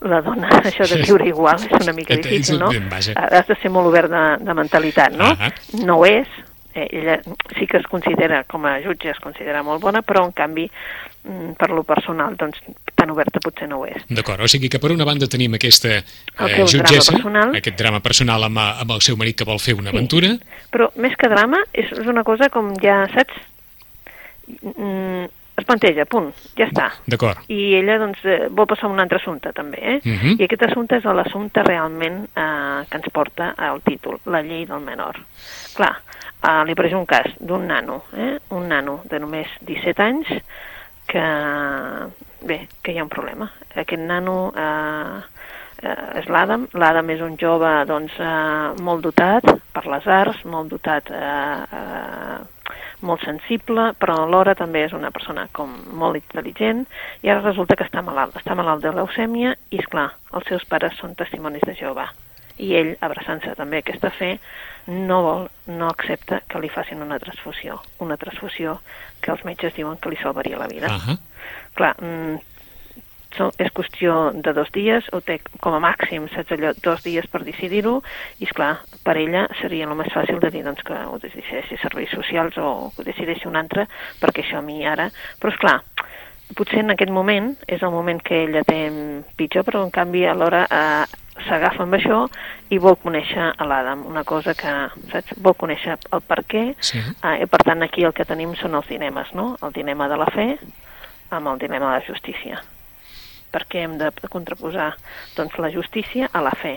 la 0.00 0.20
dona, 0.22 0.48
això 0.70 0.86
de 0.88 1.02
viure 1.02 1.26
igual 1.28 1.58
és 1.58 1.80
una 1.82 1.94
mica 1.94 2.16
difícil, 2.16 2.58
no? 2.58 2.70
Has 3.14 3.46
de 3.46 3.56
ser 3.62 3.70
molt 3.70 3.90
obert 3.90 4.10
de, 4.10 4.24
de 4.44 4.54
mentalitat, 4.54 5.12
no? 5.12 5.32
Uh 5.32 5.38
-huh. 5.38 5.84
No 5.84 5.98
ho 5.98 6.06
és, 6.06 6.28
eh, 6.74 6.88
ella 6.90 7.20
sí 7.58 7.66
que 7.66 7.78
es 7.78 7.86
considera, 7.86 8.44
com 8.44 8.64
a 8.66 8.80
jutge, 8.80 9.10
es 9.10 9.18
considera 9.18 9.62
molt 9.62 9.82
bona, 9.82 10.02
però 10.02 10.24
en 10.24 10.32
canvi, 10.32 10.70
per 11.58 11.70
lo 11.70 11.82
personal, 11.84 12.36
doncs, 12.40 12.60
tan 12.96 13.10
oberta 13.12 13.40
potser 13.44 13.68
no 13.68 13.82
ho 13.82 13.86
és. 13.88 14.04
D'acord, 14.08 14.40
o 14.40 14.48
sigui 14.50 14.70
que 14.72 14.80
per 14.80 14.92
una 14.94 15.06
banda 15.08 15.28
tenim 15.30 15.56
aquesta 15.58 15.98
eh, 15.98 16.64
jutgessa, 16.64 17.18
drama 17.18 17.58
aquest 17.58 17.76
drama 17.78 18.00
personal 18.04 18.46
amb, 18.48 18.60
amb 18.84 18.94
el 18.96 19.02
seu 19.04 19.18
marit 19.20 19.38
que 19.38 19.48
vol 19.48 19.60
fer 19.62 19.76
una 19.76 19.90
sí. 19.90 19.96
aventura. 19.96 20.34
Però 20.72 20.90
més 20.96 21.16
que 21.20 21.30
drama, 21.30 21.60
és, 21.72 21.90
és 21.92 22.08
una 22.08 22.24
cosa 22.26 22.48
com 22.52 22.72
ja, 22.82 23.02
saps, 23.12 23.42
mm, 24.62 25.26
es 25.58 25.66
planteja, 25.66 26.06
punt, 26.08 26.30
ja 26.56 26.68
està. 26.68 26.88
D'acord. 27.10 27.42
I 27.52 27.74
ella 27.80 27.98
doncs, 28.00 28.22
eh, 28.24 28.46
vol 28.48 28.68
passar 28.70 28.88
a 28.88 28.92
un 28.94 29.02
altre 29.02 29.18
assumpte 29.18 29.52
també, 29.52 29.78
eh? 29.82 29.98
Uh 30.04 30.08
mhm. 30.08 30.18
-huh. 30.22 30.36
I 30.40 30.44
aquest 30.44 30.62
assumpte 30.70 30.96
és 30.96 31.04
l'assumpte 31.04 31.62
realment 31.62 32.24
eh, 32.24 32.86
que 32.88 32.96
ens 32.96 33.10
porta 33.12 33.54
al 33.56 33.82
títol, 33.82 34.20
la 34.26 34.42
llei 34.42 34.64
del 34.66 34.80
menor. 34.80 35.18
Clar, 35.74 35.96
eh, 36.42 36.64
li 36.64 36.72
apareix 36.72 36.94
un 36.94 37.06
cas 37.06 37.26
d'un 37.38 37.66
nano, 37.66 38.04
eh? 38.16 38.38
un 38.50 38.68
nano 38.68 39.02
de 39.04 39.18
només 39.18 39.46
17 39.60 40.02
anys 40.02 40.26
que, 41.08 41.24
bé, 42.46 42.60
que 42.82 42.92
hi 42.92 43.00
ha 43.00 43.06
un 43.06 43.12
problema. 43.12 43.48
Aquest 43.74 44.04
nano 44.04 44.36
eh, 44.52 45.16
eh, 45.82 46.20
és 46.20 46.28
l'Adam. 46.28 46.68
L'Adam 46.78 47.14
és 47.14 47.24
un 47.24 47.38
jove 47.40 47.72
doncs, 47.88 48.18
eh, 48.20 48.84
molt 48.84 49.06
dotat 49.08 49.48
per 49.72 49.86
les 49.88 50.06
arts, 50.18 50.44
molt 50.44 50.70
dotat 50.74 51.10
eh, 51.14 51.80
eh, 51.80 52.38
molt 53.00 53.22
sensible, 53.22 53.92
però 53.98 54.16
alhora 54.24 54.56
també 54.58 54.82
és 54.86 54.94
una 54.96 55.12
persona 55.14 55.46
com 55.54 55.70
molt 56.00 56.18
intel·ligent 56.18 56.84
i 57.22 57.30
ara 57.30 57.44
resulta 57.44 57.76
que 57.78 57.86
està 57.86 58.02
malalt. 58.02 58.36
Està 58.38 58.56
malalt 58.58 58.82
de 58.84 58.94
leucèmia 58.94 59.54
i, 59.70 59.78
és 59.78 59.86
clar, 59.90 60.10
els 60.34 60.48
seus 60.50 60.66
pares 60.68 60.98
són 60.98 61.14
testimonis 61.18 61.64
de 61.66 61.76
Jehovà. 61.78 62.08
I 62.58 62.72
ell, 62.74 62.96
abraçant-se 63.06 63.54
també 63.54 63.78
a 63.78 63.84
aquesta 63.84 64.10
fe, 64.10 64.32
no 64.88 65.20
vol, 65.22 65.44
no 65.70 65.90
accepta 65.92 66.40
que 66.48 66.58
li 66.58 66.70
facin 66.72 67.04
una 67.04 67.20
transfusió. 67.22 67.78
Una 68.02 68.16
transfusió 68.18 68.78
que 69.20 69.32
els 69.34 69.44
metges 69.44 69.74
diuen 69.76 69.98
que 69.98 70.12
li 70.12 70.20
salvaria 70.22 70.58
la 70.58 70.68
vida. 70.70 70.88
Uh 70.88 71.00
-huh. 71.06 71.18
Clar, 71.74 71.94
mm, 72.00 72.38
so, 73.36 73.50
és 73.58 73.70
qüestió 73.74 74.32
de 74.32 74.52
dos 74.52 74.70
dies, 74.72 75.04
o 75.12 75.20
té 75.20 75.38
com 75.60 75.74
a 75.74 75.80
màxim, 75.80 76.28
saps 76.28 76.52
allò, 76.52 76.72
dos 76.82 77.02
dies 77.02 77.26
per 77.26 77.44
decidir-ho, 77.44 78.02
i 78.38 78.44
és 78.44 78.52
clar, 78.56 78.78
per 79.04 79.16
ella 79.16 79.46
seria 79.60 79.86
el 79.86 79.94
més 79.94 80.12
fàcil 80.12 80.40
de 80.40 80.50
dir 80.50 80.64
doncs, 80.64 80.82
que 80.82 80.94
ho 80.94 81.18
decideixi 81.18 81.76
serveis 81.76 82.10
socials 82.10 82.56
o 82.58 82.92
ho 82.96 83.04
decideixi 83.04 83.48
un 83.48 83.56
altre, 83.56 83.86
perquè 84.20 84.44
això 84.44 84.58
a 84.58 84.62
mi 84.62 84.84
ara... 84.86 85.10
Però 85.40 85.52
és 85.52 85.60
clar, 85.60 85.82
potser 86.56 86.80
en 86.80 86.90
aquest 86.90 87.12
moment 87.12 87.54
és 87.66 87.82
el 87.82 87.90
moment 87.90 88.20
que 88.24 88.44
ella 88.44 88.64
té 88.64 88.90
pitjor, 89.36 89.64
però 89.64 89.84
en 89.84 89.90
canvi 89.94 90.24
alhora 90.26 90.64
eh, 90.70 91.04
s'agafa 91.48 91.84
amb 91.84 91.96
això 91.98 92.22
i 92.70 92.78
vol 92.82 92.98
conèixer 93.02 93.50
a 93.50 93.66
l'Adam, 93.68 94.04
una 94.06 94.24
cosa 94.28 94.54
que, 94.58 94.74
saps, 95.12 95.36
vol 95.42 95.56
conèixer 95.58 95.96
el 96.12 96.24
per 96.24 96.42
què, 96.48 96.64
sí. 96.80 97.00
eh, 97.00 97.36
i 97.42 97.48
per 97.50 97.62
tant 97.66 97.84
aquí 97.86 98.06
el 98.06 98.14
que 98.16 98.28
tenim 98.28 98.54
són 98.60 98.78
els 98.78 98.88
dilemes, 98.90 99.32
no? 99.34 99.54
El 99.62 99.74
dilema 99.76 100.08
de 100.12 100.18
la 100.20 100.28
fe 100.34 100.50
amb 101.34 101.52
el 101.52 101.58
dilema 101.64 101.92
de 101.92 101.98
la 101.98 102.06
justícia. 102.06 102.62
Perquè 103.48 103.80
hem 103.86 103.96
de 103.96 104.10
contraposar 104.28 104.90
doncs, 105.36 105.56
la 105.56 105.70
justícia 105.72 106.28
a 106.32 106.42
la 106.44 106.52
fe, 106.52 106.74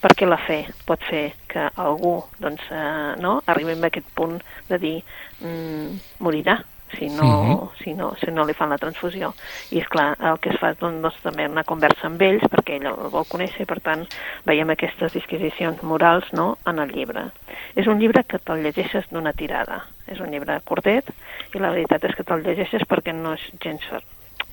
perquè 0.00 0.26
la 0.28 0.40
fe 0.40 0.62
pot 0.88 1.02
fer 1.04 1.26
que 1.48 1.68
algú 1.76 2.16
doncs, 2.40 2.64
eh, 2.72 3.14
no, 3.20 3.38
arribem 3.46 3.84
a 3.84 3.92
aquest 3.92 4.08
punt 4.16 4.38
de 4.70 4.80
dir 4.80 4.96
mm, 5.44 6.20
morirà 6.24 6.62
si 6.98 7.08
no, 7.08 7.24
uh 7.24 7.46
-huh. 7.46 7.82
si, 7.82 7.94
no, 7.94 8.14
si 8.16 8.30
no 8.30 8.44
li 8.44 8.54
fan 8.54 8.70
la 8.70 8.78
transfusió. 8.78 9.34
I 9.70 9.78
és 9.78 9.88
clar, 9.88 10.16
el 10.20 10.38
que 10.38 10.50
es 10.50 10.58
fa 10.58 10.74
doncs, 10.74 11.02
doncs, 11.02 11.22
també 11.22 11.48
una 11.48 11.64
conversa 11.64 12.06
amb 12.06 12.20
ells, 12.22 12.42
perquè 12.42 12.76
ell 12.76 12.86
el 12.86 13.10
vol 13.10 13.24
conèixer, 13.24 13.62
i 13.62 13.66
per 13.66 13.80
tant 13.80 14.06
veiem 14.44 14.70
aquestes 14.70 15.12
disquisicions 15.12 15.82
morals 15.82 16.32
no, 16.32 16.58
en 16.66 16.78
el 16.78 16.90
llibre. 16.90 17.30
És 17.74 17.86
un 17.86 17.98
llibre 17.98 18.24
que 18.24 18.38
te'l 18.38 18.62
llegeixes 18.62 19.04
d'una 19.10 19.32
tirada. 19.32 19.86
És 20.06 20.20
un 20.20 20.30
llibre 20.30 20.60
curtet, 20.64 21.10
i 21.54 21.58
la 21.58 21.70
veritat 21.70 22.04
és 22.04 22.14
que 22.14 22.24
te'l 22.24 22.42
llegeixes 22.42 22.82
perquè 22.88 23.12
no 23.12 23.34
és 23.34 23.50
gens 23.60 23.82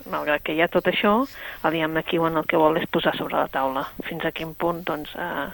malgrat 0.09 0.41
que 0.41 0.53
hi 0.53 0.61
ha 0.61 0.67
tot 0.67 0.87
això, 0.87 1.27
el 1.63 1.73
Liam 1.73 1.93
McEwan 1.93 2.37
el 2.37 2.47
que 2.49 2.57
vol 2.57 2.77
és 2.77 2.89
posar 2.89 3.15
sobre 3.17 3.37
la 3.37 3.47
taula 3.47 3.85
fins 4.07 4.25
a 4.25 4.31
quin 4.31 4.55
punt 4.55 4.83
doncs, 4.87 5.13
eh, 5.15 5.49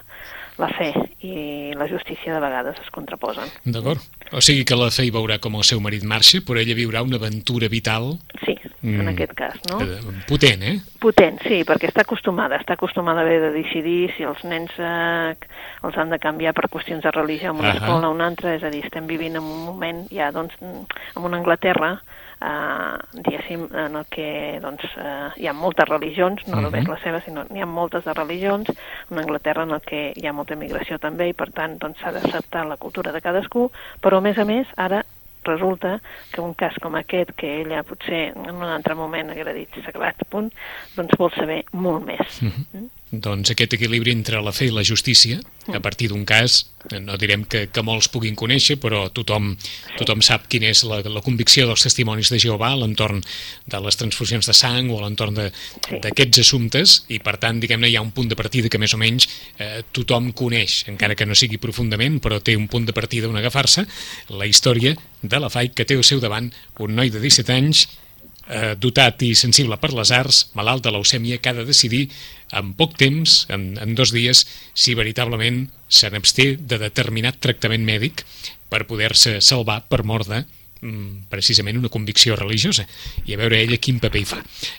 la 0.58 0.68
fe 0.74 0.92
i 1.24 1.72
la 1.78 1.88
justícia 1.88 2.34
de 2.34 2.40
vegades 2.40 2.78
es 2.82 2.90
contraposen. 2.94 3.48
D'acord. 3.64 4.02
O 4.32 4.42
sigui 4.44 4.64
que 4.68 4.76
la 4.76 4.90
fe 4.94 5.06
hi 5.06 5.14
veurà 5.14 5.38
com 5.42 5.56
el 5.56 5.64
seu 5.66 5.80
marit 5.80 6.04
marxa, 6.04 6.42
però 6.44 6.60
ella 6.60 6.76
viurà 6.78 7.02
una 7.06 7.16
aventura 7.20 7.70
vital... 7.72 8.16
Sí, 8.44 8.58
mm. 8.82 9.00
en 9.00 9.08
aquest 9.14 9.34
cas, 9.38 9.56
no? 9.70 9.80
Eh, 9.82 9.98
potent, 10.28 10.62
eh? 10.66 10.76
Potent, 11.00 11.40
sí, 11.46 11.62
perquè 11.68 11.90
està 11.90 12.04
acostumada, 12.04 12.58
està 12.58 12.76
acostumada 12.76 13.22
a 13.22 13.26
haver 13.26 13.40
de 13.46 13.52
decidir 13.56 14.12
si 14.16 14.26
els 14.26 14.44
nens 14.44 14.74
eh, 14.78 15.34
els 15.86 15.98
han 15.98 16.12
de 16.14 16.20
canviar 16.22 16.54
per 16.58 16.68
qüestions 16.72 17.06
de 17.06 17.14
religió 17.14 17.52
en 17.52 17.62
una 17.62 17.72
uh 17.72 17.74
-huh. 17.74 17.82
escola 17.82 18.08
o 18.08 18.14
una 18.14 18.26
altra, 18.26 18.54
és 18.54 18.62
a 18.62 18.70
dir, 18.70 18.84
estem 18.84 19.06
vivint 19.06 19.36
en 19.36 19.42
un 19.42 19.64
moment 19.64 20.06
ja, 20.10 20.32
doncs, 20.32 20.54
en 20.60 21.22
una 21.22 21.38
Anglaterra 21.38 22.00
eh, 22.40 22.98
diguéssim, 23.12 23.68
en 23.74 23.96
el 23.96 24.06
que 24.06 24.58
doncs, 24.62 24.84
eh, 24.96 25.28
hi 25.42 25.46
ha 25.48 25.52
moltes 25.52 25.88
religions, 25.88 26.46
no 26.46 26.56
uh 26.56 26.58
-huh. 26.58 26.62
només 26.62 26.88
la 26.88 26.98
seva, 27.02 27.20
sinó 27.20 27.44
n'hi 27.50 27.60
ha 27.60 27.66
moltes 27.66 28.04
de 28.04 28.14
religions, 28.14 28.68
en 29.10 29.18
Anglaterra 29.18 29.62
en 29.62 29.70
el 29.70 29.80
que 29.80 30.12
hi 30.14 30.26
ha 30.26 30.32
molta 30.48 30.56
migració 30.56 30.98
també 30.98 31.28
i 31.28 31.34
per 31.36 31.50
tant 31.52 31.76
doncs, 31.78 32.00
s'ha 32.00 32.12
doncs, 32.12 32.24
d'acceptar 32.24 32.66
la 32.66 32.78
cultura 32.80 33.12
de 33.12 33.20
cadascú, 33.20 33.70
però 34.00 34.18
a 34.18 34.24
més 34.24 34.38
a 34.38 34.44
més 34.44 34.66
ara 34.76 35.02
resulta 35.44 36.00
que 36.32 36.40
un 36.40 36.54
cas 36.54 36.74
com 36.80 36.94
aquest, 36.96 37.34
que 37.36 37.60
ella 37.60 37.82
potser 37.82 38.32
en 38.34 38.56
un 38.56 38.64
altre 38.64 38.94
moment 38.94 39.30
haguera 39.30 39.52
dit 39.52 39.68
sagrat, 39.84 40.16
punt, 40.30 40.50
doncs 40.96 41.16
vol 41.18 41.32
saber 41.32 41.64
molt 41.72 42.04
més. 42.04 42.42
Uh 42.42 42.48
-huh. 42.48 42.88
Mm? 43.10 43.20
doncs, 43.24 43.52
aquest 43.52 43.74
equilibri 43.78 44.12
entre 44.12 44.40
la 44.44 44.52
fe 44.52 44.68
i 44.68 44.74
la 44.74 44.84
justícia, 44.84 45.40
a 45.68 45.80
partir 45.84 46.08
d'un 46.08 46.24
cas, 46.24 46.62
no 47.04 47.16
direm 47.20 47.42
que, 47.44 47.66
que 47.68 47.82
molts 47.84 48.08
puguin 48.08 48.36
conèixer, 48.38 48.78
però 48.80 49.06
tothom, 49.12 49.50
tothom 49.98 50.22
sap 50.24 50.46
quina 50.48 50.70
és 50.72 50.84
la, 50.88 51.00
la 51.04 51.22
convicció 51.24 51.66
dels 51.68 51.84
testimonis 51.84 52.30
de 52.32 52.40
Jehovà 52.40 52.70
a 52.72 52.78
l'entorn 52.80 53.20
de 53.68 53.80
les 53.84 54.00
transfusions 54.00 54.48
de 54.48 54.56
sang 54.56 54.88
o 54.92 54.98
a 55.00 55.04
l'entorn 55.04 55.36
d'aquests 55.36 56.42
assumptes, 56.44 57.02
i 57.12 57.20
per 57.20 57.36
tant, 57.42 57.60
diguem-ne, 57.60 57.90
hi 57.90 57.98
ha 57.98 58.04
un 58.04 58.14
punt 58.16 58.30
de 58.30 58.38
partida 58.38 58.72
que 58.72 58.80
més 58.80 58.96
o 58.96 59.00
menys 59.00 59.28
eh, 59.58 59.82
tothom 59.92 60.32
coneix, 60.32 60.84
encara 60.88 61.18
que 61.18 61.28
no 61.28 61.36
sigui 61.36 61.60
profundament, 61.60 62.20
però 62.24 62.40
té 62.40 62.56
un 62.56 62.68
punt 62.72 62.88
de 62.88 62.96
partida 62.96 63.28
on 63.28 63.36
agafar-se, 63.36 63.84
la 64.32 64.48
història 64.48 64.96
de 65.22 65.40
la 65.40 65.52
FAI 65.52 65.74
que 65.74 65.84
té 65.84 65.98
al 65.98 66.06
seu 66.06 66.20
davant 66.22 66.48
un 66.78 66.94
noi 66.96 67.12
de 67.12 67.20
17 67.20 67.52
anys 67.52 67.88
eh, 68.48 68.74
dotat 68.80 69.22
i 69.22 69.34
sensible 69.38 69.78
per 69.80 69.92
les 69.96 70.12
arts, 70.14 70.48
malalt 70.58 70.84
de 70.84 70.92
leucèmia, 70.94 71.38
que 71.38 71.52
ha 71.52 71.56
de 71.56 71.66
decidir 71.68 72.08
en 72.56 72.72
poc 72.74 72.96
temps, 73.00 73.44
en, 73.52 73.70
en 73.80 73.94
dos 73.94 74.12
dies, 74.14 74.46
si 74.74 74.96
veritablement 74.98 75.66
se 75.88 76.10
n'absté 76.10 76.56
de 76.58 76.80
determinat 76.80 77.40
tractament 77.40 77.84
mèdic 77.84 78.24
per 78.68 78.86
poder-se 78.88 79.38
salvar 79.44 79.82
per 79.88 80.04
mort 80.04 80.28
de 80.28 80.44
precisament 81.28 81.78
una 81.78 81.90
convicció 81.92 82.36
religiosa, 82.36 82.86
i 83.26 83.34
a 83.34 83.40
veure 83.40 83.60
ella 83.60 83.78
quin 83.82 83.98
paper 84.02 84.20
hi 84.20 84.28
fa. 84.28 84.38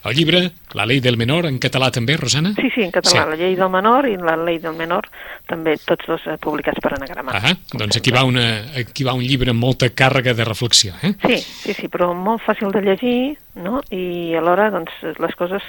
El 0.09 0.15
llibre, 0.17 0.49
La 0.77 0.85
llei 0.85 0.99
del 1.01 1.17
menor, 1.17 1.47
en 1.49 1.57
català 1.57 1.89
també, 1.89 2.13
Rosana? 2.15 2.51
Sí, 2.53 2.69
sí, 2.75 2.83
en 2.85 2.91
català, 2.93 3.23
sí. 3.23 3.29
la 3.31 3.37
llei 3.39 3.55
del 3.57 3.71
menor 3.73 4.05
i 4.05 4.15
la 4.21 4.35
llei 4.37 4.59
del 4.61 4.75
menor, 4.77 5.07
també 5.49 5.73
tots 5.81 6.05
dos 6.05 6.27
eh, 6.29 6.35
publicats 6.37 6.77
per 6.83 6.93
anagrama. 6.93 7.33
Ah, 7.33 7.55
doncs 7.73 7.97
aquí 7.97 8.13
va, 8.13 8.21
una, 8.23 8.43
aquí 8.77 9.07
va 9.07 9.15
un 9.17 9.25
llibre 9.25 9.49
amb 9.49 9.65
molta 9.65 9.89
càrrega 9.89 10.35
de 10.37 10.45
reflexió, 10.45 10.93
eh? 11.01 11.15
Sí, 11.25 11.39
sí, 11.41 11.73
sí, 11.73 11.89
però 11.89 12.11
molt 12.13 12.45
fàcil 12.45 12.69
de 12.75 12.83
llegir, 12.85 13.17
no?, 13.57 13.81
i 13.89 14.35
alhora, 14.37 14.69
doncs, 14.75 14.93
les 15.17 15.35
coses 15.39 15.65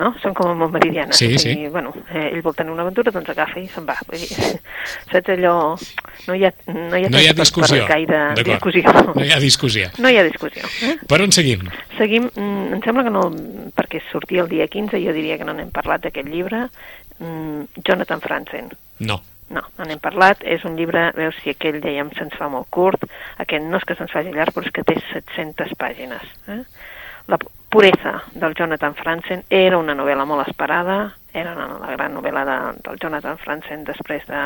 no? 0.00 0.12
Són 0.22 0.34
com 0.36 0.52
molt 0.58 0.72
meridianes. 0.74 1.16
Sí, 1.18 1.36
sí. 1.38 1.54
Bueno, 1.72 1.92
eh, 2.08 2.30
ell 2.30 2.42
vol 2.44 2.54
tenir 2.56 2.72
una 2.72 2.84
aventura, 2.86 3.12
doncs 3.14 3.32
agafa 3.32 3.60
i 3.60 3.66
se'n 3.70 3.86
va. 3.88 3.96
Vull 4.08 4.22
dir, 4.22 4.30
saps 5.12 5.32
allò... 5.34 5.56
No 6.28 6.36
hi 6.38 6.46
ha, 6.46 6.52
no 6.70 6.96
hi 6.96 7.06
ha, 7.06 7.10
no 7.10 7.20
hi 7.20 7.28
ha 7.28 7.34
discussió. 7.36 7.82
Gaire 7.88 8.20
discussió. 8.38 8.94
No 9.16 9.24
hi 9.24 9.32
ha 9.34 9.40
discussió. 9.42 9.90
No 9.98 10.12
hi 10.12 10.20
ha 10.20 10.24
discussió. 10.28 10.68
Eh? 10.86 10.94
Per 11.08 11.18
on 11.24 11.34
seguim? 11.34 11.66
Seguim, 11.98 12.28
mm, 12.30 12.78
em 12.78 12.84
sembla 12.84 13.04
que 13.08 13.12
no, 13.14 13.26
perquè 13.76 14.00
sortia 14.10 14.44
el 14.46 14.50
dia 14.52 14.68
15, 14.70 15.02
jo 15.02 15.16
diria 15.16 15.38
que 15.40 15.48
no 15.48 15.56
n'hem 15.56 15.72
parlat 15.74 16.06
d'aquest 16.06 16.30
llibre, 16.30 16.68
mm, 17.18 17.82
Jonathan 17.84 18.24
Franzen. 18.24 18.72
No. 19.02 19.20
No, 19.52 19.60
no 19.76 19.84
n'hem 19.84 20.00
parlat, 20.00 20.40
és 20.48 20.62
un 20.64 20.78
llibre, 20.78 21.10
veus, 21.16 21.36
si 21.42 21.52
aquell 21.52 21.82
dèiem 21.82 22.08
se'ns 22.16 22.38
fa 22.40 22.48
molt 22.48 22.70
curt, 22.72 23.02
aquest 23.42 23.66
no 23.66 23.76
és 23.76 23.84
que 23.84 23.96
se'ns 23.98 24.14
faci 24.14 24.32
llarg, 24.32 24.54
però 24.56 24.64
és 24.64 24.72
que 24.72 24.84
té 24.88 24.96
700 25.10 25.74
pàgines. 25.76 26.24
Eh? 26.48 26.62
La 27.28 27.36
pureza 27.72 28.22
del 28.34 28.54
Jonathan 28.54 28.94
Franzen 28.94 29.46
era 29.48 29.78
una 29.80 29.96
novel·la 29.96 30.26
molt 30.28 30.44
esperada, 30.44 31.14
era 31.32 31.54
una, 31.56 31.78
la 31.80 31.94
gran 31.96 32.12
novel·la 32.12 32.44
de, 32.44 32.56
del 32.84 33.00
Jonathan 33.00 33.40
Franzen 33.40 33.86
després 33.88 34.28
de 34.28 34.42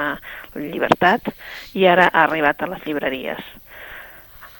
Llibertat, 0.55 1.33
i 1.75 1.89
ara 1.91 2.07
ha 2.13 2.23
arribat 2.29 2.63
a 2.63 2.71
les 2.71 2.87
llibreries. 2.87 3.43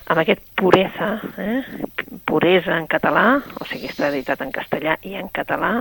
Amb 0.07 0.21
aquest 0.23 0.43
pureza, 0.59 1.13
eh, 1.39 1.63
puresa 2.27 2.75
en 2.79 2.91
català, 2.91 3.41
o 3.59 3.71
sigui, 3.71 3.89
està 3.91 4.11
editat 4.11 4.43
en 4.43 4.53
castellà 4.55 4.99
i 5.07 5.17
en 5.19 5.31
català, 5.35 5.73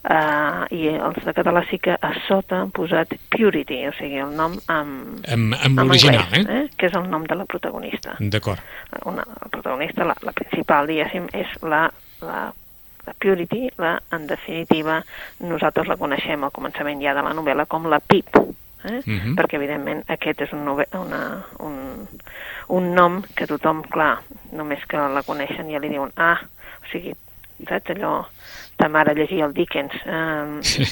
eh, 0.00 0.64
i 0.76 0.90
els 0.96 1.20
de 1.24 1.36
català 1.36 1.62
sí 1.68 1.78
que 1.80 1.96
a 1.96 2.12
sota 2.26 2.64
han 2.64 2.72
posat 2.76 3.16
Purity, 3.32 3.86
o 3.88 3.96
sigui, 4.00 4.20
el 4.24 4.36
nom 4.36 4.56
amb, 4.66 5.24
amb, 5.28 5.56
amb 5.60 5.80
l'original, 5.84 6.28
eh? 6.40 6.44
eh? 6.44 6.66
que 6.76 6.88
és 6.88 6.96
el 6.96 7.08
nom 7.12 7.24
de 7.28 7.36
la 7.36 7.48
protagonista. 7.48 8.16
D'acord. 8.20 8.60
Una, 9.04 9.24
la 9.28 9.48
protagonista, 9.48 10.08
la, 10.08 10.16
la 10.24 10.36
principal, 10.36 10.88
diguéssim, 10.88 11.28
és 11.36 11.56
la, 11.64 11.88
la, 12.22 12.52
la 13.06 13.14
Purity, 13.18 13.70
la, 13.78 14.00
en 14.12 14.26
definitiva, 14.26 15.04
nosaltres 15.40 15.86
la 15.88 15.96
coneixem 15.96 16.44
al 16.44 16.52
començament 16.52 17.00
ja 17.02 17.14
de 17.14 17.22
la 17.22 17.32
novel·la 17.34 17.66
com 17.66 17.86
la 17.88 18.00
Pip, 18.00 18.28
eh? 18.36 18.40
Uh 18.82 19.02
Mhm. 19.06 19.20
-huh. 19.20 19.34
perquè 19.36 19.54
evidentment 19.54 20.04
aquest 20.08 20.40
és 20.42 20.52
un, 20.52 20.66
una, 20.68 21.44
un, 21.58 22.08
un 22.68 22.94
nom 22.94 23.22
que 23.34 23.46
tothom, 23.46 23.82
clar, 23.82 24.18
només 24.52 24.84
que 24.86 24.96
la 24.96 25.22
coneixen 25.22 25.70
ja 25.70 25.78
li 25.78 25.88
diuen, 25.88 26.12
ah, 26.16 26.40
o 26.82 26.86
sigui, 26.92 27.14
saps 27.68 27.90
allò, 27.90 28.24
ta 28.80 28.88
mare 28.88 29.12
llegia 29.14 29.44
el 29.46 29.52
Dickens. 29.54 29.92
Um, 30.06 30.58
Sí. 30.64 30.84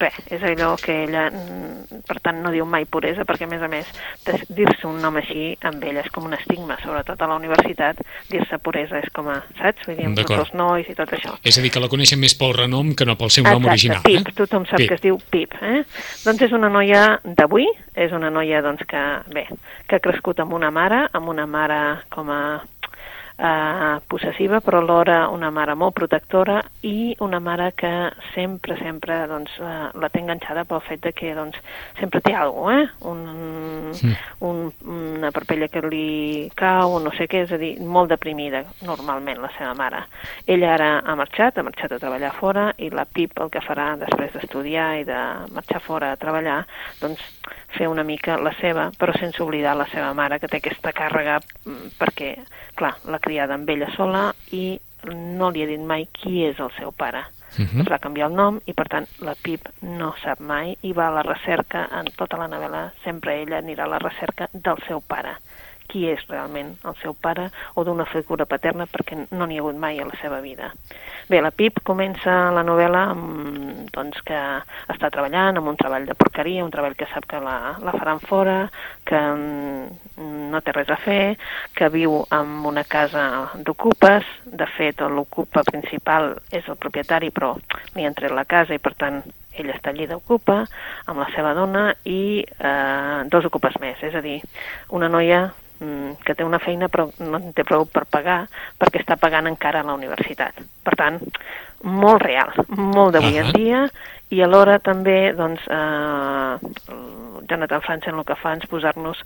bé, 0.00 0.10
és 0.30 0.42
allò 0.42 0.74
que 0.80 1.04
ella, 1.04 1.28
mm, 1.30 2.00
per 2.08 2.18
tant, 2.24 2.40
no 2.42 2.50
diu 2.54 2.64
mai 2.66 2.84
puresa, 2.88 3.24
perquè 3.28 3.44
a 3.44 3.50
més 3.50 3.62
a 3.62 3.68
més, 3.68 3.86
dir-se 4.48 4.86
un 4.88 5.00
nom 5.02 5.16
així 5.20 5.56
amb 5.62 5.82
ella 5.84 6.00
és 6.04 6.10
com 6.14 6.24
un 6.24 6.34
estigma, 6.34 6.78
sobretot 6.82 7.20
a 7.22 7.28
la 7.28 7.36
universitat, 7.36 8.00
dir-se 8.30 8.58
puresa 8.58 8.98
és 9.02 9.10
com 9.12 9.28
a, 9.32 9.42
saps? 9.60 9.86
Vull 9.86 9.96
dir, 10.00 10.06
amb 10.06 10.16
tots 10.16 10.30
els 10.38 10.52
nois 10.54 10.88
i 10.88 10.94
tot 10.94 11.12
això. 11.16 11.36
És 11.44 11.58
a 11.58 11.62
dir, 11.64 11.70
que 11.74 11.80
la 11.82 11.88
coneixen 11.92 12.20
més 12.20 12.34
pel 12.38 12.54
renom 12.56 12.94
que 12.94 13.04
no 13.08 13.16
pel 13.16 13.30
seu 13.30 13.44
nom 13.44 13.62
Exacte, 13.62 13.70
original. 13.70 14.02
Pip, 14.02 14.28
eh? 14.28 14.36
tothom 14.36 14.66
sap 14.66 14.78
Pip. 14.78 14.88
que 14.88 14.94
es 14.94 15.04
diu 15.04 15.18
Pip. 15.30 15.54
Eh? 15.60 15.82
Doncs 16.24 16.42
és 16.48 16.52
una 16.56 16.68
noia 16.72 17.20
d'avui, 17.24 17.66
és 17.94 18.12
una 18.12 18.30
noia 18.30 18.62
doncs, 18.62 18.84
que, 18.88 19.02
bé, 19.32 19.46
que 19.88 19.96
ha 19.96 20.00
crescut 20.00 20.40
amb 20.40 20.52
una 20.52 20.70
mare, 20.70 21.06
amb 21.12 21.28
una 21.28 21.46
mare 21.46 21.80
com 22.10 22.30
a 22.30 22.40
eh, 23.38 24.00
possessiva, 24.06 24.60
però 24.60 24.78
alhora 24.78 25.28
una 25.28 25.50
mare 25.50 25.74
molt 25.74 25.94
protectora 25.94 26.62
i 26.82 27.14
una 27.20 27.38
mare 27.40 27.72
que 27.74 27.92
sempre, 28.34 28.76
sempre 28.80 29.26
doncs, 29.26 29.58
eh, 29.60 29.90
la 29.94 30.08
té 30.08 30.20
enganxada 30.22 30.64
pel 30.64 30.82
fet 30.86 31.02
de 31.04 31.12
que 31.12 31.34
doncs, 31.34 31.58
sempre 32.00 32.20
té 32.20 32.34
alguna 32.34 32.54
cosa, 32.56 32.82
eh? 32.82 32.88
un, 33.08 33.92
Sí. 33.96 34.10
un, 34.40 34.72
una 34.84 35.30
parpella 35.30 35.68
que 35.68 35.80
li 35.82 36.50
cau, 36.54 36.98
no 37.00 37.12
sé 37.16 37.26
què, 37.30 37.44
és 37.46 37.52
a 37.52 37.58
dir, 37.60 37.76
molt 37.80 38.10
deprimida 38.10 38.64
normalment 38.84 39.40
la 39.40 39.50
seva 39.56 39.74
mare. 39.78 40.02
Ella 40.46 40.74
ara 40.74 40.90
ha 41.04 41.14
marxat, 41.18 41.58
ha 41.58 41.64
marxat 41.66 41.92
a 41.92 42.00
treballar 42.02 42.32
fora 42.36 42.66
i 42.78 42.90
la 42.90 43.06
Pip 43.06 43.38
el 43.40 43.50
que 43.50 43.62
farà 43.64 43.94
després 44.00 44.32
d'estudiar 44.34 44.88
i 45.00 45.06
de 45.08 45.20
marxar 45.54 45.80
fora 45.84 46.12
a 46.12 46.20
treballar, 46.20 46.64
doncs 47.00 47.22
fer 47.76 47.86
una 47.88 48.04
mica 48.06 48.36
la 48.40 48.52
seva, 48.60 48.90
però 48.98 49.14
sense 49.18 49.42
oblidar 49.42 49.76
la 49.76 49.86
seva 49.92 50.12
mare 50.16 50.38
que 50.40 50.48
té 50.48 50.60
aquesta 50.60 50.92
càrrega 50.96 51.38
mm, 51.40 51.96
perquè, 52.00 52.32
clar, 52.78 52.94
l'ha 53.04 53.20
criada 53.26 53.58
amb 53.58 53.70
ella 53.74 53.90
sola 53.96 54.28
i 54.56 54.78
no 55.12 55.50
li 55.50 55.62
ha 55.62 55.70
dit 55.70 55.82
mai 55.82 56.06
qui 56.14 56.46
és 56.46 56.62
el 56.62 56.72
seu 56.78 56.92
pare. 56.92 57.26
Mhm. 57.56 57.82
Es 57.84 57.90
va 57.90 58.00
canviar 58.02 58.30
el 58.30 58.36
nom 58.36 58.58
i, 58.66 58.72
per 58.76 58.88
tant, 58.92 59.06
la 59.24 59.36
Pip 59.42 59.68
no 59.82 60.14
sap 60.22 60.40
mai 60.40 60.76
i 60.82 60.92
va 60.92 61.08
a 61.08 61.14
la 61.18 61.22
recerca, 61.26 61.86
en 62.00 62.10
tota 62.18 62.40
la 62.40 62.48
novel·la, 62.52 62.82
sempre 63.04 63.40
ella 63.42 63.60
anirà 63.62 63.86
a 63.86 63.94
la 63.94 64.02
recerca 64.02 64.48
del 64.52 64.82
seu 64.88 65.00
pare 65.00 65.36
qui 65.90 66.06
és 66.10 66.22
realment 66.28 66.74
el 66.84 66.96
seu 67.02 67.14
pare 67.14 67.48
o 67.74 67.84
d'una 67.84 68.06
figura 68.10 68.46
paterna 68.46 68.86
perquè 68.90 69.18
no 69.30 69.46
n'hi 69.46 69.58
ha 69.58 69.64
hagut 69.64 69.78
mai 69.80 70.00
a 70.00 70.06
la 70.08 70.16
seva 70.20 70.40
vida. 70.44 70.72
Bé, 71.28 71.40
la 71.42 71.50
Pip 71.50 71.80
comença 71.86 72.52
la 72.54 72.62
novel·la 72.66 73.02
amb, 73.12 73.88
doncs, 73.94 74.20
que 74.26 74.40
està 74.92 75.10
treballant 75.10 75.58
amb 75.58 75.72
un 75.72 75.78
treball 75.80 76.06
de 76.06 76.14
porqueria, 76.14 76.64
un 76.64 76.70
treball 76.74 76.94
que 76.98 77.08
sap 77.10 77.26
que 77.26 77.40
la, 77.42 77.76
la 77.82 77.94
faran 77.96 78.20
fora, 78.22 78.58
que 79.06 79.18
mm, 79.18 80.46
no 80.52 80.60
té 80.62 80.74
res 80.76 80.92
a 80.92 80.98
fer, 81.02 81.36
que 81.74 81.90
viu 81.92 82.20
en 82.30 82.54
una 82.70 82.84
casa 82.84 83.26
d'ocupes, 83.56 84.28
de 84.46 84.68
fet 84.76 85.02
l'ocupa 85.10 85.64
principal 85.66 86.36
és 86.50 86.68
el 86.68 86.78
propietari 86.80 87.32
però 87.34 87.54
li 87.94 88.06
ha 88.06 88.14
tret 88.16 88.32
la 88.34 88.46
casa 88.48 88.76
i 88.76 88.82
per 88.82 88.94
tant 88.98 89.20
ell 89.56 89.70
està 89.72 89.92
allí 89.92 90.06
d'ocupa 90.08 90.62
amb 91.06 91.20
la 91.20 91.28
seva 91.34 91.54
dona 91.56 91.86
i 92.04 92.44
eh, 92.44 93.20
dos 93.32 93.46
ocupes 93.48 93.78
més, 93.80 94.02
és 94.04 94.14
a 94.14 94.22
dir, 94.24 94.40
una 94.96 95.08
noia 95.12 95.46
que 95.78 96.34
té 96.34 96.44
una 96.44 96.58
feina 96.58 96.88
però 96.88 97.08
no 97.18 97.36
en 97.38 97.52
té 97.52 97.64
prou 97.64 97.84
per 97.86 98.06
pagar 98.10 98.46
perquè 98.80 99.02
està 99.02 99.16
pagant 99.20 99.46
encara 99.46 99.80
a 99.80 99.86
la 99.86 99.94
universitat. 99.94 100.54
Per 100.82 100.94
tant, 100.96 101.20
molt 101.82 102.22
real, 102.22 102.52
molt 102.68 103.12
d'avui 103.14 103.36
en 103.38 103.50
Ahà. 103.50 103.52
dia 103.52 103.82
i 104.30 104.40
alhora 104.42 104.78
també 104.78 105.32
doncs, 105.36 105.60
eh, 105.68 106.56
Jonathan 107.48 107.82
Franzen 107.84 108.16
el 108.18 108.24
que 108.24 108.34
fa 108.40 108.54
és 108.56 108.66
posar-nos 108.66 109.20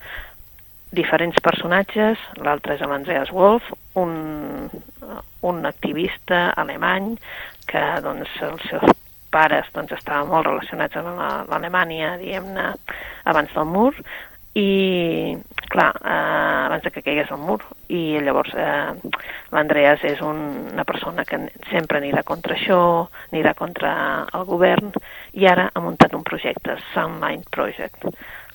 diferents 0.93 1.39
personatges, 1.41 2.19
l'altre 2.43 2.75
és 2.75 2.81
l'Andreas 2.83 3.31
Wolf, 3.31 3.63
un, 3.95 4.69
un 5.47 5.67
activista 5.67 6.49
alemany 6.59 7.15
que 7.71 7.85
doncs, 8.03 8.33
els 8.43 8.65
seus 8.69 8.91
pares 9.31 9.69
doncs, 9.73 9.93
estaven 9.95 10.27
molt 10.29 10.49
relacionats 10.49 10.97
amb 10.99 11.15
la- 11.17 11.45
l'Alemanya, 11.49 12.17
diguem-ne, 12.19 12.73
abans 13.31 13.55
del 13.55 13.65
mur, 13.71 13.95
i, 14.55 15.37
clar, 15.71 15.91
eh, 16.03 16.67
abans 16.67 16.89
que 16.91 17.03
caigués 17.05 17.31
el 17.31 17.39
mur, 17.39 17.61
i 17.89 18.19
llavors 18.25 18.51
eh, 18.59 19.13
l'Andreas 19.55 20.03
és 20.09 20.23
un, 20.27 20.41
una 20.73 20.85
persona 20.89 21.25
que 21.29 21.39
sempre 21.71 22.01
anirà 22.01 22.25
contra 22.27 22.57
això, 22.57 22.81
anirà 23.31 23.55
contra 23.59 23.93
el 24.35 24.47
govern, 24.49 24.91
i 25.39 25.47
ara 25.47 25.71
ha 25.73 25.85
muntat 25.85 26.17
un 26.19 26.27
projecte, 26.27 26.79
Sunlight 26.95 27.47
Project. 27.55 28.09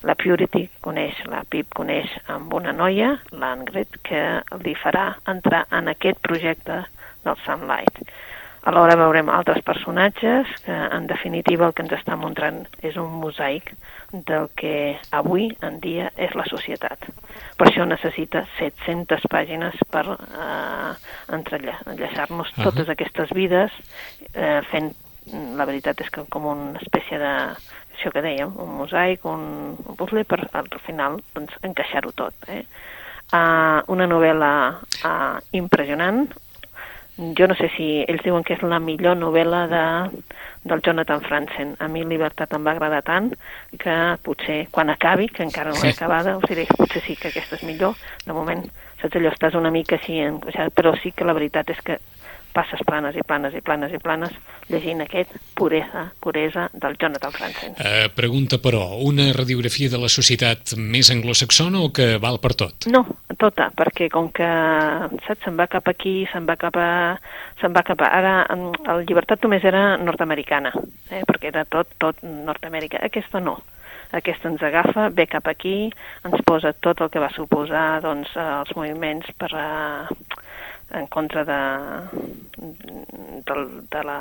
La 0.06 0.14
Purity 0.14 0.66
coneix, 0.84 1.22
la 1.32 1.42
Pip 1.48 1.72
coneix 1.74 2.12
amb 2.30 2.52
una 2.54 2.74
noia, 2.76 3.14
l'Angrid, 3.32 3.96
que 4.04 4.22
li 4.62 4.76
farà 4.76 5.14
entrar 5.32 5.64
en 5.72 5.88
aquest 5.94 6.20
projecte 6.22 6.82
del 7.24 7.40
Sunlight. 7.46 8.04
Alhora 8.66 8.96
veurem 8.98 9.28
altres 9.30 9.62
personatges 9.62 10.48
que, 10.64 10.74
en 10.74 11.06
definitiva, 11.06 11.68
el 11.68 11.74
que 11.76 11.84
ens 11.84 11.92
està 11.94 12.16
mostrant 12.18 12.64
és 12.82 12.96
un 12.98 13.12
mosaic 13.22 13.70
del 14.26 14.48
que 14.58 14.96
avui 15.14 15.52
en 15.62 15.78
dia 15.84 16.08
és 16.18 16.34
la 16.34 16.46
societat. 16.50 17.06
Per 17.56 17.68
això 17.68 17.86
necessita 17.86 18.42
700 18.58 19.28
pàgines 19.30 19.78
per 19.94 20.02
eh, 20.16 20.90
entrella- 21.38 21.78
enllaçar-nos 21.86 22.50
Ahà. 22.56 22.66
totes 22.66 22.90
aquestes 22.90 23.30
vides 23.38 23.70
eh, 24.34 24.60
fent, 24.72 24.90
la 25.58 25.66
veritat 25.68 26.02
és 26.02 26.10
que 26.10 26.26
com 26.30 26.50
una 26.50 26.82
espècie 26.82 27.22
de, 27.22 27.32
això 27.96 28.10
que 28.12 28.24
dèiem, 28.24 28.50
un 28.62 28.74
mosaic, 28.80 29.24
un, 29.30 29.76
un 29.78 29.96
puzzle, 29.98 30.24
per 30.28 30.42
al 30.52 30.68
final 30.86 31.20
doncs, 31.34 31.54
encaixar-ho 31.66 32.12
tot. 32.18 32.50
Eh? 32.50 32.64
Uh, 33.26 33.82
una 33.90 34.06
novel·la 34.06 34.50
uh, 35.02 35.38
impressionant, 35.58 36.28
jo 37.16 37.46
no 37.48 37.54
sé 37.56 37.70
si 37.76 38.04
ells 38.06 38.22
diuen 38.24 38.44
que 38.44 38.54
és 38.54 38.62
la 38.62 38.78
millor 38.78 39.16
novel·la 39.16 39.62
de, 39.70 39.84
del 40.68 40.82
Jonathan 40.84 41.22
Franzen. 41.24 41.76
A 41.80 41.88
mi 41.88 42.04
Libertat 42.04 42.52
em 42.52 42.66
va 42.66 42.74
agradar 42.76 43.02
tant 43.06 43.30
que 43.78 43.94
potser 44.22 44.66
quan 44.70 44.90
acabi, 44.90 45.28
que 45.28 45.42
encara 45.46 45.70
no 45.70 45.76
l'he 45.80 45.92
Sí. 45.92 45.96
acabada, 45.96 46.36
us 46.36 46.44
diré, 46.48 46.66
potser 46.76 47.02
sí 47.06 47.16
que 47.16 47.28
aquesta 47.28 47.56
és 47.56 47.64
millor. 47.64 47.94
De 48.26 48.32
moment, 48.36 48.64
saps 49.00 49.16
allò, 49.16 49.32
estàs 49.32 49.54
una 49.56 49.70
mica 49.70 49.96
així, 49.96 50.18
en, 50.20 50.40
però 50.74 50.92
sí 51.00 51.12
que 51.12 51.24
la 51.24 51.32
veritat 51.32 51.70
és 51.70 51.80
que 51.80 51.98
passes 52.56 52.80
planes 52.88 53.16
i 53.18 53.24
planes 53.26 53.54
i 53.56 53.60
planes 53.64 53.92
i 53.92 54.00
planes 54.00 54.32
llegint 54.72 55.02
aquest 55.04 55.34
Puresa, 55.56 56.06
Puresa 56.20 56.66
del 56.72 56.96
Jonathan 57.00 57.34
Franzen. 57.34 57.76
Eh, 57.78 58.08
pregunta, 58.16 58.58
però, 58.62 58.96
una 59.04 59.28
radiografia 59.36 59.92
de 59.92 60.00
la 60.00 60.10
societat 60.12 60.74
més 60.80 61.10
anglosaxona 61.12 61.84
o 61.84 61.92
que 61.94 62.16
val 62.22 62.40
per 62.42 62.54
tot? 62.58 62.88
No, 62.92 63.04
tota, 63.38 63.68
perquè 63.76 64.08
com 64.12 64.30
que, 64.34 64.48
saps, 65.26 65.44
se'n 65.44 65.60
va 65.60 65.68
cap 65.70 65.88
aquí, 65.92 66.18
se'n 66.32 66.48
va 66.48 66.58
cap 66.60 66.80
a... 66.80 66.90
se'n 67.60 67.76
va 67.76 67.84
cap 67.86 68.02
a... 68.02 68.10
Ara, 68.18 68.34
mm, 68.56 68.88
el 68.94 69.06
Llibertat 69.06 69.44
només 69.44 69.64
era 69.68 69.86
nord-americana, 70.00 70.72
eh, 71.10 71.22
perquè 71.28 71.52
era 71.52 71.64
tot, 71.68 71.92
tot 72.02 72.24
Nord-Amèrica. 72.24 73.02
Aquesta 73.04 73.42
no. 73.44 73.58
Aquesta 74.14 74.48
ens 74.48 74.62
agafa, 74.62 75.08
ve 75.10 75.26
cap 75.26 75.48
aquí, 75.50 75.90
ens 76.24 76.42
posa 76.46 76.70
tot 76.72 77.00
el 77.02 77.10
que 77.10 77.22
va 77.22 77.32
suposar 77.34 78.00
doncs, 78.04 78.30
els 78.38 78.70
moviments 78.78 79.32
per 79.38 79.50
a, 79.58 79.66
en 80.94 81.06
contra 81.10 81.42
de, 81.44 81.56
del, 83.46 83.62
de 83.90 84.02
la, 84.06 84.18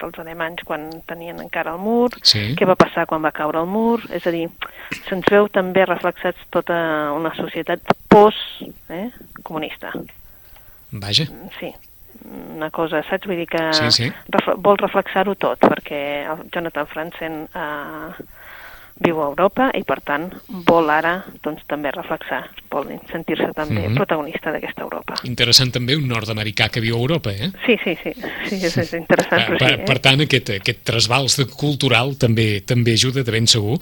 dels 0.00 0.18
alemanys 0.20 0.62
quan 0.68 0.88
tenien 1.08 1.40
encara 1.40 1.72
el 1.72 1.80
mur, 1.80 2.10
Sí. 2.22 2.54
què 2.58 2.66
va 2.68 2.76
passar 2.76 3.06
quan 3.06 3.24
va 3.24 3.32
caure 3.32 3.60
el 3.62 3.66
mur, 3.70 4.00
és 4.12 4.26
a 4.26 4.30
dir, 4.34 4.48
se'ns 5.08 5.24
veu 5.32 5.48
també 5.48 5.86
reflexats 5.88 6.38
tota 6.50 7.12
una 7.16 7.32
societat 7.34 7.80
post-comunista. 8.08 9.92
Vaja, 10.92 11.24
Sí, 11.58 11.72
una 12.54 12.70
cosa, 12.70 13.02
saps? 13.08 13.26
Vull 13.26 13.36
dir 13.40 13.48
que 13.48 13.62
Sí, 13.72 13.90
sí. 13.90 14.12
Refle 14.28 14.54
vol 14.58 14.76
reflexar-ho 14.78 15.34
tot, 15.34 15.58
perquè 15.58 16.02
el 16.30 16.44
Jonathan 16.52 16.86
Franzen 16.86 17.48
eh, 17.54 18.24
viu 19.00 19.20
a 19.22 19.26
Europa 19.26 19.70
i, 19.74 19.82
per 19.84 20.00
tant, 20.04 20.28
vol 20.66 20.90
ara 20.90 21.24
doncs, 21.42 21.62
també 21.66 21.90
reflexar, 21.90 22.44
vol 22.70 22.86
sentir-se 23.10 23.52
també 23.56 23.88
Mhm. 23.88 23.94
protagonista 23.96 24.52
d'aquesta 24.52 24.82
Europa. 24.82 25.14
interessant 25.24 25.72
també 25.72 25.96
un 25.96 26.06
nord-americà 26.08 26.68
que 26.70 26.80
viu 26.80 26.96
a 26.96 26.98
Europa, 27.00 27.30
eh? 27.32 27.50
Sí, 27.66 27.76
sí, 27.84 27.96
sí, 28.02 28.12
sí 28.48 28.54
és, 28.66 28.76
és 28.76 28.92
interessant, 28.92 29.46
per, 29.46 29.56
però 29.56 29.68
sí. 29.68 29.76
per, 29.76 29.84
per 29.84 29.98
tant, 30.00 30.20
aquest, 30.20 30.50
aquest 30.50 30.84
trasbals 30.84 31.36
de 31.36 31.46
cultural 31.46 32.16
també 32.16 32.60
també 32.60 32.92
ajuda, 32.92 33.22
de 33.22 33.30
ben 33.32 33.46
segur, 33.46 33.78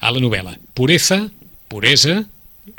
a 0.00 0.10
la 0.10 0.18
novel·la. 0.18 0.56
Pureza, 0.74 1.30
Puresa, 1.68 2.24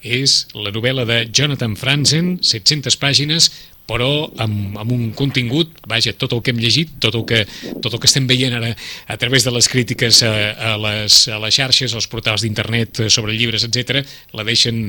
és 0.01 0.47
la 0.53 0.71
novel·la 0.71 1.05
de 1.05 1.27
Jonathan 1.31 1.75
Franzen, 1.75 2.37
700 2.41 2.95
pàgines, 2.97 3.49
però 3.89 4.09
amb, 4.41 4.77
amb 4.79 4.93
un 4.95 5.09
contingut, 5.17 5.75
vaja, 5.89 6.13
tot 6.15 6.35
el 6.35 6.43
que 6.43 6.53
hem 6.53 6.61
llegit, 6.61 6.95
tot 7.03 7.17
el 7.19 7.25
que, 7.29 7.43
tot 7.83 7.91
el 7.91 7.99
que 7.99 8.09
estem 8.09 8.27
veient 8.29 8.55
ara 8.55 8.71
a 8.73 9.17
través 9.19 9.43
de 9.43 9.53
les 9.55 9.67
crítiques 9.69 10.23
a, 10.23 10.33
a, 10.53 10.75
les, 10.85 11.23
a 11.27 11.39
les 11.43 11.57
xarxes, 11.57 11.95
als 11.95 12.07
portals 12.11 12.45
d'internet 12.45 13.03
eh, 13.03 13.09
sobre 13.13 13.35
llibres, 13.35 13.67
etc, 13.67 14.03
la 14.33 14.47
deixen 14.47 14.87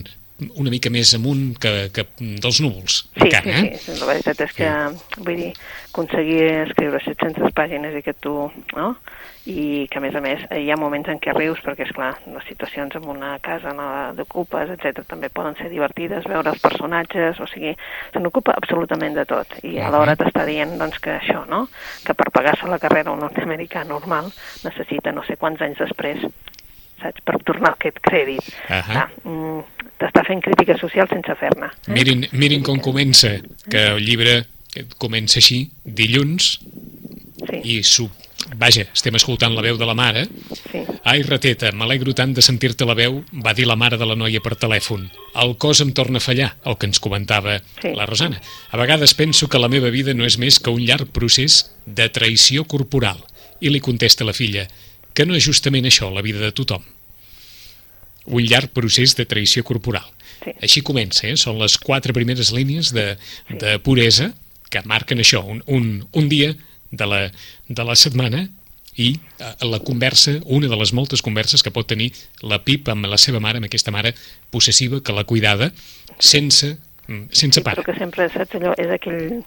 una 0.61 0.73
mica 0.73 0.93
més 0.93 1.15
amunt 1.19 1.55
que, 1.61 1.75
que 1.95 2.07
dels 2.19 2.61
núvols. 2.65 3.03
Sí, 3.15 3.27
encara, 3.29 3.59
sí, 3.61 3.69
eh? 3.69 3.83
sí, 3.83 3.99
la 4.01 4.11
veritat 4.13 4.45
és 4.47 4.57
que, 4.57 4.73
vull 5.21 5.43
dir, 5.43 5.53
aconseguir 5.93 6.43
escriure 6.65 7.03
700 7.05 7.55
pàgines 7.57 7.97
i 7.99 8.05
que 8.07 8.17
tu, 8.19 8.35
no?, 8.75 8.95
i 9.45 9.85
que 9.93 10.01
a 10.01 10.03
més 10.03 10.15
a 10.17 10.23
més 10.25 10.41
hi 10.57 10.71
ha 10.73 10.77
moments 10.81 11.11
en 11.13 11.19
què 11.21 11.35
rius 11.37 11.61
perquè 11.65 11.85
és 11.85 11.93
clar, 11.93 12.15
les 12.33 12.47
situacions 12.49 12.95
en 12.97 13.05
una 13.13 13.35
casa 13.45 13.75
no, 13.77 13.87
d'ocupes, 14.17 14.73
etc 14.73 15.05
també 15.11 15.29
poden 15.29 15.57
ser 15.59 15.69
divertides, 15.73 16.25
veure 16.31 16.55
els 16.55 16.63
personatges 16.65 17.41
o 17.45 17.49
sigui, 17.53 17.75
se 18.13 18.23
n'ocupa 18.25 18.57
absolutament 18.57 19.19
de 19.19 19.27
tot 19.29 19.59
i 19.63 19.77
alhora 19.85 20.17
t'està 20.17 20.47
dient 20.49 20.79
doncs 20.81 21.01
que 21.05 21.19
això, 21.19 21.45
no? 21.51 21.67
que 22.07 22.17
per 22.17 22.31
pagar-se 22.33 22.71
la 22.71 22.81
carrera 22.81 23.13
un 23.13 23.21
nord-americà 23.21 23.85
normal 23.85 24.33
necessita 24.65 25.13
no 25.13 25.27
sé 25.29 25.37
quants 25.37 25.61
anys 25.69 25.85
després 25.85 26.25
saps, 27.03 27.21
per 27.25 27.39
tornar 27.45 27.73
aquest 27.75 27.99
crèdit. 28.03 28.43
Ahà. 28.69 28.83
Clar, 28.93 29.09
mm, 29.25 29.63
T'està 29.95 30.25
fent 30.27 30.41
crítica 30.43 30.75
social 30.77 31.07
sense 31.09 31.35
fer-ne. 31.39 31.67
eh? 31.71 31.93
Mirin, 31.95 32.27
mirin 32.33 32.63
com 32.67 32.81
comença, 32.83 33.37
que 33.71 33.87
el 33.95 34.03
llibre 34.05 34.45
comença 34.99 35.39
així, 35.39 35.71
dilluns, 35.85 36.59
Sí, 37.45 37.61
i 37.63 37.83
su... 37.85 38.09
vaja, 38.57 38.83
estem 38.95 39.15
escoltant 39.17 39.55
la 39.55 39.63
veu 39.63 39.77
de 39.79 39.87
la 39.87 39.95
mare. 39.95 40.27
sí. 40.73 40.83
Ai, 41.05 41.23
rateta, 41.23 41.71
m'alegro 41.73 42.13
tant 42.15 42.33
de 42.35 42.43
sentir-te 42.43 42.85
la 42.89 42.95
veu, 42.95 43.23
va 43.45 43.53
dir 43.55 43.67
la 43.67 43.77
mare 43.77 43.97
de 44.01 44.07
la 44.07 44.17
noia 44.17 44.41
per 44.41 44.57
telèfon. 44.57 45.11
El 45.43 45.57
cos 45.59 45.81
em 45.81 45.93
torna 45.93 46.19
a 46.19 46.21
fallar, 46.25 46.57
el 46.65 46.77
que 46.79 46.87
ens 46.87 47.01
comentava 47.01 47.61
Sí. 47.83 47.93
la 47.95 48.07
Rosana. 48.07 48.41
A 48.71 48.77
vegades 48.77 49.15
penso 49.15 49.49
que 49.49 49.59
la 49.59 49.69
meva 49.69 49.91
vida 49.91 50.15
no 50.15 50.25
és 50.25 50.39
més 50.39 50.59
que 50.59 50.71
un 50.71 50.81
llarg 50.85 51.07
procés 51.13 51.71
de 51.87 52.09
traïció 52.11 52.65
corporal. 52.67 53.19
I 53.61 53.69
li 53.71 53.81
contesta 53.81 54.25
la 54.25 54.33
filla, 54.33 54.67
que 55.15 55.27
no 55.27 55.37
és 55.39 55.47
justament 55.47 55.87
això 55.89 56.11
la 56.13 56.25
vida 56.27 56.43
de 56.43 56.53
tothom. 56.53 56.83
Un 58.25 58.45
llarg 58.49 58.73
procés 58.75 59.15
de 59.17 59.27
traïció 59.29 59.65
corporal. 59.67 60.07
Sí. 60.43 60.55
Així 60.65 60.83
comença, 60.85 61.29
eh? 61.29 61.37
són 61.41 61.61
les 61.61 61.77
quatre 61.81 62.15
primeres 62.17 62.53
línies 62.53 62.93
de, 62.97 63.15
de 63.51 63.79
puresa 63.85 64.33
que 64.73 64.83
marquen 64.89 65.23
això, 65.23 65.45
un, 65.47 65.63
un, 65.71 65.89
un 66.13 66.29
dia 66.29 66.55
de 66.91 67.07
la, 67.07 67.21
de 67.69 67.85
la 67.87 67.97
setmana 67.99 68.47
i 68.97 69.15
eh, 69.39 69.53
la 69.67 69.81
conversa, 69.83 70.39
una 70.45 70.69
de 70.71 70.79
les 70.79 70.93
moltes 70.97 71.23
converses 71.23 71.63
que 71.63 71.73
pot 71.75 71.87
tenir 71.91 72.13
la 72.43 72.61
Pip 72.65 72.89
amb 72.91 73.07
la 73.11 73.19
seva 73.21 73.43
mare, 73.43 73.61
amb 73.61 73.69
aquesta 73.69 73.95
mare 73.95 74.15
possessiva 74.55 75.03
que 75.03 75.15
la 75.15 75.27
cuidada 75.29 75.71
sense, 76.19 76.75
mm, 77.07 77.29
sense 77.31 77.61
Sí, 77.61 77.65
però 77.67 77.85
que 77.87 77.95
sempre, 77.99 78.29
saps 78.33 78.59
allò, 78.59 78.75
és 78.81 78.91
aquell 78.95 79.43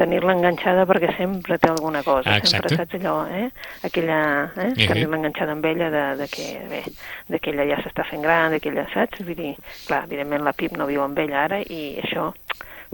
tenir-la 0.00 0.36
enganxada 0.38 0.86
perquè 0.88 1.12
sempre 1.18 1.58
té 1.62 1.70
alguna 1.70 2.02
cosa. 2.02 2.30
Ah, 2.30 2.40
exacte. 2.40 2.72
sempre 2.72 2.80
saps 2.80 2.98
allò, 3.00 3.16
eh? 3.28 3.48
Aquella, 3.88 4.20
eh? 4.56 4.72
Eh. 4.72 4.88
Tenir-la 4.88 5.20
enganxada 5.20 5.56
amb 5.56 5.68
ella 5.70 5.90
de, 5.94 6.04
de 6.22 6.28
que, 6.32 6.48
bé, 6.70 6.82
de 7.28 7.42
que 7.42 7.54
ella 7.54 7.68
ja 7.74 7.80
s'està 7.84 8.06
fent 8.08 8.24
gran, 8.24 8.50
de 8.54 8.60
que 8.60 8.72
ella, 8.72 8.88
saps? 8.94 9.24
Vull 9.26 9.38
dir, 9.38 9.54
clar, 9.86 10.04
evidentment 10.08 10.46
la 10.46 10.56
Pip 10.56 10.76
no 10.78 10.88
viu 10.90 11.04
amb 11.04 11.18
ella 11.22 11.46
ara 11.46 11.62
i 11.62 11.82
això 12.02 12.30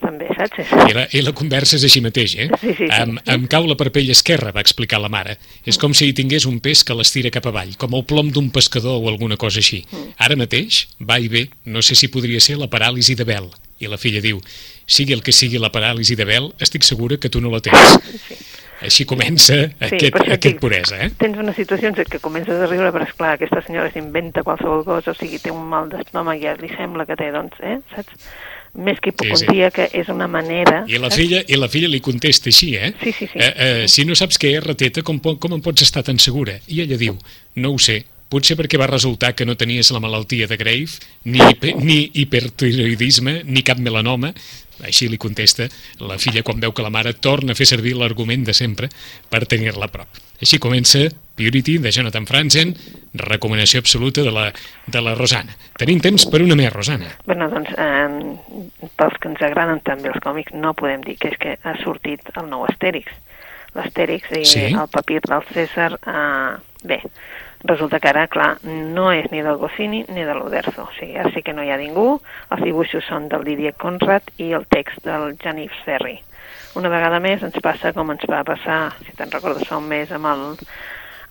també, 0.03 0.29
saps? 0.37 0.73
I 0.89 0.97
la, 0.97 1.05
I 1.13 1.23
la 1.27 1.35
conversa 1.37 1.77
és 1.79 1.87
així 1.89 2.03
mateix, 2.05 2.35
eh? 2.39 2.49
Sí, 2.61 2.73
sí, 2.73 2.87
sí. 2.87 2.89
Em, 2.99 3.17
em 3.35 3.47
cau 3.51 3.69
la 3.69 3.77
parpella 3.81 4.15
esquerra, 4.17 4.53
va 4.57 4.65
explicar 4.65 5.01
la 5.03 5.11
mare. 5.13 5.39
És 5.69 5.81
com 5.81 5.95
si 5.97 6.09
hi 6.09 6.17
tingués 6.17 6.47
un 6.51 6.61
pes 6.65 6.85
que 6.87 6.97
l'estira 6.97 7.33
cap 7.35 7.49
avall, 7.51 7.75
com 7.81 7.97
el 7.99 8.05
plom 8.09 8.33
d'un 8.35 8.51
pescador 8.55 9.01
o 9.03 9.09
alguna 9.13 9.39
cosa 9.41 9.63
així. 9.63 9.85
Mm. 9.91 10.13
Ara 10.29 10.39
mateix, 10.41 10.85
va 11.01 11.19
i 11.21 11.31
ve, 11.33 11.49
no 11.67 11.83
sé 11.85 11.99
si 11.99 12.11
podria 12.13 12.41
ser 12.45 12.59
la 12.61 12.71
paràlisi 12.73 13.19
de 13.19 13.29
Bel. 13.29 13.51
I 13.79 13.91
la 13.91 13.99
filla 14.01 14.23
diu, 14.23 14.41
sigui 14.87 15.15
el 15.15 15.23
que 15.23 15.35
sigui 15.35 15.61
la 15.63 15.71
paràlisi 15.75 16.17
de 16.19 16.27
Bel, 16.27 16.51
estic 16.61 16.87
segura 16.87 17.19
que 17.19 17.31
tu 17.31 17.43
no 17.45 17.53
la 17.53 17.63
tens. 17.63 17.99
Sí. 18.27 18.39
Així 18.79 19.05
comença 19.11 19.57
aquest, 19.83 20.13
per 20.15 20.21
això 20.23 20.29
et 20.29 20.37
aquest 20.37 20.55
dic, 20.55 20.61
puresa, 20.63 20.99
eh? 21.03 21.09
Tens 21.19 21.39
unes 21.43 21.57
situacions 21.59 21.99
en 21.99 22.11
què 22.11 22.21
comences 22.23 22.61
a 22.63 22.69
riure, 22.71 22.93
però 22.95 23.07
esclar, 23.09 23.33
aquesta 23.35 23.63
senyora 23.67 23.91
s'inventa 23.91 24.45
qualsevol 24.47 24.85
cosa, 24.87 25.15
o 25.15 25.19
sigui, 25.19 25.41
té 25.43 25.51
un 25.51 25.65
mal 25.73 25.91
d'estómac 25.91 26.39
i 26.39 26.47
ja 26.47 26.55
li 26.61 26.71
sembla 26.77 27.07
que 27.09 27.17
té, 27.19 27.33
doncs, 27.35 27.59
eh, 27.59 27.81
saps? 27.95 28.29
Més 28.74 29.00
que 29.00 29.11
hipocondria, 29.14 29.70
que 29.74 29.88
és 29.96 30.11
una 30.12 30.28
manera... 30.31 30.83
I 30.88 31.00
la, 31.00 31.11
filla, 31.11 31.40
I 31.48 31.57
la 31.59 31.70
filla 31.72 31.88
li 31.90 32.02
contesta 32.04 32.50
així, 32.52 32.74
eh? 32.76 32.92
Sí, 33.02 33.14
sí, 33.16 33.31
sí. 33.33 33.40
Eh, 33.40 33.48
eh, 33.48 33.88
si 33.88 34.04
no 34.04 34.16
saps 34.18 34.38
què 34.40 34.52
és 34.59 34.64
rateta, 34.64 35.02
com, 35.07 35.18
com 35.20 35.57
en 35.57 35.64
pots 35.64 35.87
estar 35.87 36.04
tan 36.07 36.20
segura? 36.22 36.59
I 36.68 36.85
ella 36.85 37.00
diu, 37.00 37.16
no 37.57 37.72
ho 37.74 37.81
sé, 37.83 38.02
potser 38.28 38.59
perquè 38.59 38.78
va 38.81 38.90
resultar 38.90 39.33
que 39.35 39.46
no 39.48 39.57
tenies 39.57 39.90
la 39.94 40.02
malaltia 40.04 40.46
de 40.46 40.59
Grave, 40.61 41.00
ni, 41.24 41.40
ni 41.81 41.98
hipertiroidisme, 42.22 43.42
ni 43.48 43.64
cap 43.64 43.81
melanoma, 43.81 44.35
així 44.87 45.09
li 45.09 45.19
contesta 45.19 45.69
la 46.01 46.19
filla 46.19 46.43
quan 46.43 46.61
veu 46.61 46.73
que 46.73 46.83
la 46.85 46.91
mare 46.95 47.14
torna 47.14 47.53
a 47.53 47.59
fer 47.59 47.67
servir 47.67 47.97
l'argument 47.97 48.45
de 48.45 48.55
sempre 48.55 48.88
per 49.31 49.47
tenir-la 49.47 49.87
a 49.88 49.93
prop. 49.93 50.09
Així 50.41 50.61
comença 50.62 51.09
Purity, 51.38 51.79
de 51.79 51.91
Jonathan 51.95 52.27
Franzen, 52.27 52.75
recomanació 53.14 53.79
absoluta 53.81 54.23
de 54.27 54.31
la, 54.35 54.49
de 54.87 55.01
la 55.03 55.14
Rosana. 55.14 55.55
Tenim 55.79 56.01
temps 56.03 56.27
per 56.31 56.43
una 56.43 56.57
més, 56.59 56.73
Rosana. 56.75 57.12
Bueno, 57.27 57.49
doncs, 57.51 57.71
eh, 57.79 58.88
pels 58.99 59.19
que 59.23 59.31
ens 59.31 59.43
agraden 59.47 59.81
també 59.87 60.11
els 60.11 60.19
còmics, 60.23 60.55
no 60.59 60.75
podem 60.79 61.03
dir 61.07 61.17
que 61.19 61.31
és 61.33 61.38
que 61.38 61.57
ha 61.62 61.75
sortit 61.83 62.23
el 62.35 62.51
nou 62.51 62.67
Astèrix. 62.67 63.07
L'Astèrix 63.77 64.31
i 64.35 64.45
Sí. 64.49 64.64
el 64.73 64.88
papir 64.91 65.21
del 65.27 65.43
César, 65.53 65.93
eh, 66.07 66.57
bé, 66.83 67.03
resulta 67.64 67.99
que 68.01 68.09
ara, 68.09 68.27
clar, 68.29 68.59
no 68.62 69.11
és 69.12 69.31
ni 69.33 69.42
del 69.42 69.57
Goscini 69.57 70.05
ni 70.09 70.25
de 70.25 70.35
l'Uderzo. 70.35 70.85
O 70.85 70.92
sigui, 70.99 71.18
sí 71.35 71.42
que 71.42 71.53
no 71.53 71.62
hi 71.64 71.71
ha 71.71 71.77
ningú, 71.81 72.21
els 72.51 72.62
dibuixos 72.62 73.05
són 73.09 73.29
del 73.29 73.44
Didier 73.44 73.75
Conrad 73.75 74.23
i 74.38 74.53
el 74.53 74.66
text 74.71 75.05
del 75.05 75.37
Janif 75.42 75.73
Ferri. 75.85 76.18
Una 76.77 76.88
vegada 76.92 77.18
més 77.18 77.42
ens 77.42 77.59
passa 77.64 77.92
com 77.92 78.11
ens 78.12 78.23
va 78.31 78.44
passar, 78.44 78.92
si 79.05 79.12
te'n 79.16 79.31
recordes 79.33 79.66
fa 79.66 79.79
un 79.81 79.88
mes, 79.88 80.11
amb 80.12 80.27
el, 80.27 80.44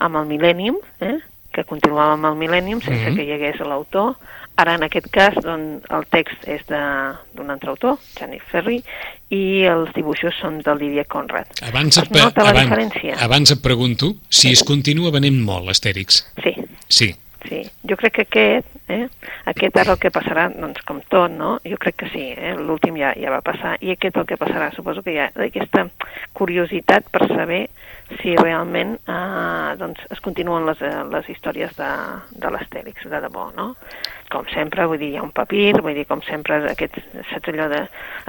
amb 0.04 0.16
el 0.20 0.26
Millennium, 0.26 0.76
eh? 1.00 1.18
que 1.54 1.64
continuàvem 1.64 2.18
amb 2.20 2.26
el 2.26 2.36
Millennium 2.36 2.80
sense 2.84 3.08
Mhm. 3.10 3.16
que 3.16 3.24
hi 3.24 3.32
hagués 3.32 3.60
l'autor. 3.60 4.16
Ara, 4.58 4.74
en 4.74 4.82
aquest 4.82 5.06
cas, 5.14 5.36
doncs, 5.44 5.84
el 5.94 6.04
text 6.10 6.46
és 6.50 6.64
de- 6.66 7.14
d'un 7.38 7.50
altre 7.54 7.70
autor, 7.70 7.98
Janif 8.18 8.42
Ferri, 8.50 8.80
i 9.30 9.62
els 9.70 9.92
dibuixos 9.94 10.34
són 10.40 10.58
del 10.66 10.80
Didier 10.82 11.06
Conrad. 11.06 11.46
Abans 11.68 11.98
et, 12.02 12.10
nota 12.10 12.42
la 12.42 12.50
abans, 12.50 12.66
diferència? 12.70 13.18
abans 13.22 13.52
et 13.54 13.62
pregunto 13.62 14.14
si 14.28 14.50
es 14.50 14.64
continua 14.64 15.12
venent 15.14 15.38
molt 15.44 15.64
l'Astèrix. 15.68 16.24
Sí, 16.42 16.54
Sí. 16.88 17.14
sí. 17.48 17.62
Jo 17.88 17.96
crec 17.96 18.14
que 18.18 18.22
aquest 18.26 18.66
Eh? 18.88 19.06
Aquest 19.50 19.76
ara 19.76 19.92
el 19.92 19.98
que 20.00 20.10
passarà, 20.14 20.46
doncs 20.54 20.80
com 20.88 21.02
tot, 21.12 21.30
no? 21.30 21.58
Jo 21.68 21.76
crec 21.80 21.98
que 22.00 22.08
sí, 22.08 22.24
eh? 22.32 22.54
l'últim 22.56 22.96
ja, 22.96 23.12
ja 23.20 23.30
va 23.34 23.42
passar, 23.44 23.76
i 23.84 23.92
aquest 23.92 24.16
el 24.16 24.24
que 24.28 24.38
passarà, 24.40 24.70
suposo 24.72 25.02
que 25.04 25.12
hi 25.12 25.18
ha 25.20 25.28
aquesta 25.44 25.84
curiositat 26.32 27.10
per 27.12 27.26
saber 27.28 27.66
si 28.22 28.32
realment 28.38 28.94
eh, 29.04 29.76
doncs 29.76 30.00
es 30.10 30.20
continuen 30.24 30.64
les, 30.64 30.80
eh, 30.80 31.02
les 31.12 31.28
històries 31.28 31.74
de, 31.76 31.90
de 32.40 32.52
l'Astèrix, 32.54 33.04
de 33.04 33.20
debò, 33.20 33.50
no? 33.56 33.74
Com 34.32 34.48
sempre, 34.52 34.86
vull 34.88 35.00
dir, 35.00 35.12
hi 35.12 35.20
ha 35.20 35.24
un 35.24 35.32
papir, 35.36 35.74
vull 35.84 35.96
dir, 35.96 36.06
com 36.08 36.22
sempre, 36.24 36.62
aquest, 36.72 36.96
saps 37.30 37.52
allò 37.52 37.68
de 37.72 37.84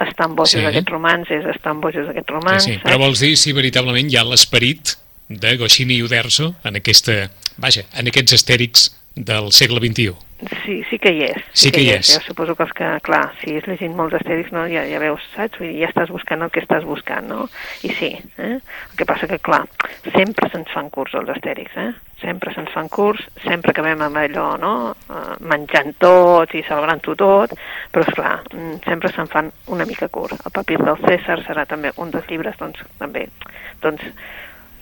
estar 0.05 0.27
amb 0.27 0.35
bojos 0.39 0.57
Sí. 0.59 0.65
aquests 0.65 0.91
romans, 0.91 1.31
és 1.31 1.47
estar 1.55 1.71
amb 1.71 1.83
bojos 1.83 2.11
aquest 2.11 2.29
romans, 2.35 2.63
Sí, 2.67 2.75
sí. 2.75 2.83
Però 2.83 2.99
vols 2.99 3.23
dir 3.23 3.35
si 3.39 3.55
veritablement 3.55 4.11
hi 4.11 4.19
ha 4.19 4.27
l'esperit 4.27 4.97
de 5.29 5.55
Goscinny 5.57 5.95
i 5.99 6.03
Uderzo 6.03 6.55
en 6.65 6.75
aquesta, 6.79 7.29
vaja, 7.57 7.83
en 7.95 8.07
aquests 8.11 8.33
estèrics 8.33 8.89
del 9.19 9.51
segle 9.51 9.83
XXI? 9.83 10.15
Sí, 10.63 10.83
sí 10.87 10.97
que 11.03 11.11
hi 11.11 11.25
és. 11.25 11.39
Sí 11.51 11.69
que 11.75 11.81
hi 11.83 11.89
és. 11.91 12.13
Jo 12.13 12.21
suposo 12.23 12.53
que 12.55 12.63
els 12.63 12.71
que, 12.77 12.87
clar, 13.03 13.25
si 13.41 13.57
és 13.59 13.65
llegint 13.67 13.95
molts 13.97 14.15
astèrics, 14.15 14.53
no, 14.55 14.63
ja, 14.71 14.85
ja 14.87 15.01
veus, 15.01 15.25
saps? 15.33 15.59
Vull 15.59 15.67
dir, 15.67 15.81
ja 15.81 15.89
estàs 15.89 16.13
buscant 16.15 16.45
el 16.45 16.51
que 16.55 16.63
estàs 16.63 16.85
buscant, 16.87 17.27
no? 17.27 17.49
I 17.83 17.91
sí, 17.97 18.13
eh? 18.39 18.53
El 18.55 18.95
que 18.95 19.07
passa 19.09 19.27
que, 19.27 19.41
clar, 19.43 19.65
sempre 20.15 20.47
se'ns 20.53 20.71
fan 20.71 20.87
curs 20.95 21.17
els 21.19 21.33
astèrics, 21.35 21.75
eh? 21.75 21.89
Sempre 22.23 22.55
se'ns 22.55 22.71
fan 22.71 22.87
curs, 22.93 23.25
sempre 23.43 23.75
acabem 23.75 23.99
amb 24.07 24.23
allò, 24.23 24.47
no? 24.63 24.73
Uh, 25.11 25.35
menjant 25.43 25.91
tots 25.99 26.55
i 26.55 26.63
celebrant-ho 26.63 27.19
tot, 27.19 27.59
però, 27.91 28.07
esclar, 28.07 28.37
mm, 28.53 28.79
sempre 28.87 29.11
se'n 29.11 29.27
fan 29.27 29.51
una 29.75 29.87
mica 29.89 30.07
curt. 30.07 30.39
El 30.39 30.55
papir 30.55 30.79
del 30.79 31.03
César 31.03 31.41
serà 31.43 31.67
també 31.67 31.91
un 31.99 32.15
dels 32.15 32.31
llibres, 32.31 32.55
doncs, 32.63 32.79
també, 33.01 33.27
doncs, 33.83 34.07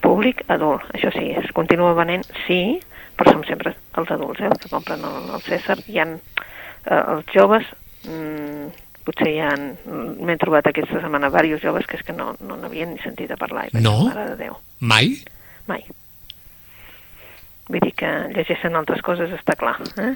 públic 0.04 0.44
adult. 0.54 0.86
Això 0.96 1.12
sí, 1.16 1.30
es 1.38 1.52
continua 1.56 1.94
venent, 1.98 2.26
sí, 2.46 2.80
però 3.18 3.34
som 3.34 3.44
sempre 3.48 3.76
els 3.98 4.12
adults, 4.14 4.42
eh, 4.42 4.50
els 4.52 4.62
que 4.64 4.72
compren 4.72 5.04
el, 5.08 5.30
el 5.36 5.46
César. 5.46 5.80
Hi 5.88 6.00
ha 6.02 6.08
eh, 6.14 7.04
els 7.16 7.32
joves, 7.34 7.66
mm, 8.08 8.68
potser 9.08 9.32
hi 9.34 9.40
ha... 9.44 9.54
M'he 9.88 10.38
trobat 10.42 10.68
aquesta 10.70 11.02
setmana 11.02 11.30
diversos 11.34 11.64
joves 11.64 11.88
que 11.88 11.98
és 12.00 12.04
que 12.08 12.16
no 12.16 12.34
no 12.42 12.58
n'havien 12.60 12.94
ni 12.94 13.00
sentit 13.04 13.32
a 13.32 13.40
parlar. 13.40 13.70
I 13.72 13.82
No? 13.82 14.00
Mare 14.10 14.30
de 14.34 14.36
Déu, 14.46 14.58
Mai? 14.80 15.16
mai. 15.68 15.84
Vull 17.68 17.82
dir 17.84 17.94
que 18.00 18.10
llegeixen 18.32 18.76
altres 18.80 19.02
coses, 19.04 19.32
està 19.36 19.58
clar, 19.60 19.76
eh? 20.00 20.14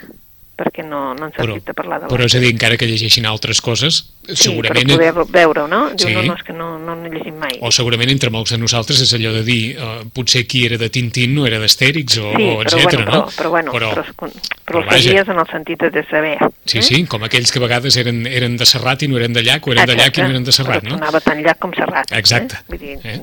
Perquè 0.61 0.85
no, 0.85 1.13
no 1.17 1.25
han 1.27 1.33
Però, 1.35 1.55
sentit 1.57 1.73
a 1.73 1.75
parlar 1.77 1.99
de 2.03 2.07
però 2.13 2.25
és 2.29 2.35
a 2.37 2.41
dir, 2.43 2.51
encara 2.53 2.77
que 2.77 2.85
llegeixin 2.89 3.25
altres 3.25 3.59
coses, 3.65 4.03
segurament... 4.29 4.89
Sí, 4.91 4.97
per 5.01 5.13
poder 5.13 5.33
veure-ho, 5.33 5.67
no? 5.67 5.81
Diu, 5.95 6.07
Sí. 6.07 6.13
no, 6.15 6.23
no, 6.29 6.35
és 6.37 6.43
que 6.45 6.53
no, 6.53 6.67
no 6.79 6.95
n'he 6.95 7.09
llegit 7.09 7.33
mai. 7.37 7.57
O 7.65 7.71
segurament 7.73 8.09
entre 8.13 8.29
molts 8.33 8.53
de 8.53 8.59
nosaltres 8.61 9.01
és 9.01 9.13
allò 9.17 9.33
de 9.33 9.43
dir 9.47 9.61
uh, 9.81 10.01
potser 10.13 10.45
qui 10.47 10.65
era 10.67 10.77
de 10.77 10.89
Tintín 10.93 11.33
no 11.35 11.45
era 11.49 11.59
d'Astèrix 11.59 12.17
o, 12.21 12.31
Sí, 12.37 12.45
o 12.45 12.57
però, 12.61 12.67
etcètera, 12.67 13.05
bueno, 13.05 13.05
però, 13.05 13.17
no? 13.17 13.35
però, 13.37 13.49
bueno, 13.49 13.71
però, 13.71 13.89
però, 13.95 14.03
però, 14.15 14.31
però 14.71 14.83
però 14.87 14.97
sabies 15.01 15.27
en 15.27 15.39
el 15.41 15.47
sentit 15.51 15.81
de 15.91 16.03
saber. 16.09 16.37
Sí, 16.65 16.77
eh? 16.79 16.81
sí, 16.85 17.03
com 17.09 17.23
aquells 17.27 17.51
que 17.51 17.59
a 17.59 17.63
vegades 17.65 17.97
eren, 17.97 18.23
eren 18.29 18.55
de 18.57 18.65
Serrat 18.69 19.03
i 19.03 19.09
no 19.11 19.17
eren 19.19 19.33
de 19.33 19.43
Llac, 19.43 19.67
o 19.67 19.73
eren 19.73 19.89
de 19.89 19.95
Llac 19.97 20.17
i 20.17 20.21
no 20.21 20.29
eren 20.29 20.43
de 20.47 20.51
Serrat, 20.55 20.83
però 20.85 20.93
no? 20.95 20.99
Anava 21.01 21.19
tan 21.25 21.41
llac 21.43 21.59
com 21.59 21.73
Serrat. 21.75 22.11
Exacte. 22.15 22.55
Eh? 22.61 22.63
Vull 22.69 22.79
dir, 22.79 22.97
Eh? 23.03 23.17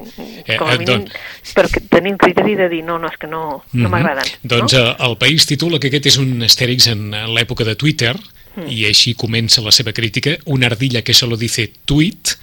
eh? 0.44 0.56
com 0.58 0.68
Eh, 0.68 0.74
a 0.74 0.78
mínim, 0.78 1.04
doncs- 1.06 1.54
perquè 1.54 1.82
tenim 1.88 2.16
criteri 2.18 2.54
de 2.58 2.68
dir 2.68 2.82
no, 2.84 2.98
no, 2.98 3.08
és 3.08 3.16
que 3.16 3.26
no, 3.30 3.62
no 3.72 3.88
Mhm. 3.88 3.90
m'agraden. 3.92 4.24
Doncs 4.42 4.72
no? 4.74 4.80
eh, 4.90 4.96
el 5.08 5.16
País 5.16 5.46
titula 5.46 5.78
que 5.78 5.88
aquest 5.88 6.06
és 6.06 6.18
un 6.18 6.42
Astèrix 6.42 6.88
en, 6.92 7.14
en 7.14 7.27
l'època 7.34 7.64
de 7.64 7.76
Twitter, 7.76 8.16
Mm. 8.58 8.72
i 8.72 8.84
així 8.88 9.14
comença 9.14 9.62
la 9.62 9.72
seva 9.74 9.92
crítica, 9.92 10.36
una 10.46 10.66
ardilla 10.66 11.02
que 11.02 11.14
solo 11.14 11.36
dice 11.36 11.70
tweet, 11.84 12.38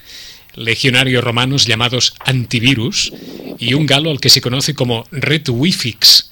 legionarios 0.56 1.24
romanos 1.24 1.67
llamados 1.67 2.13
antivirus, 2.26 3.12
y 3.60 3.74
un 3.74 3.86
galo 3.86 4.12
al 4.12 4.19
que 4.19 4.30
se 4.30 4.41
conoce 4.41 4.74
como 4.74 5.06
red 5.12 5.50
wifix, 5.50 6.32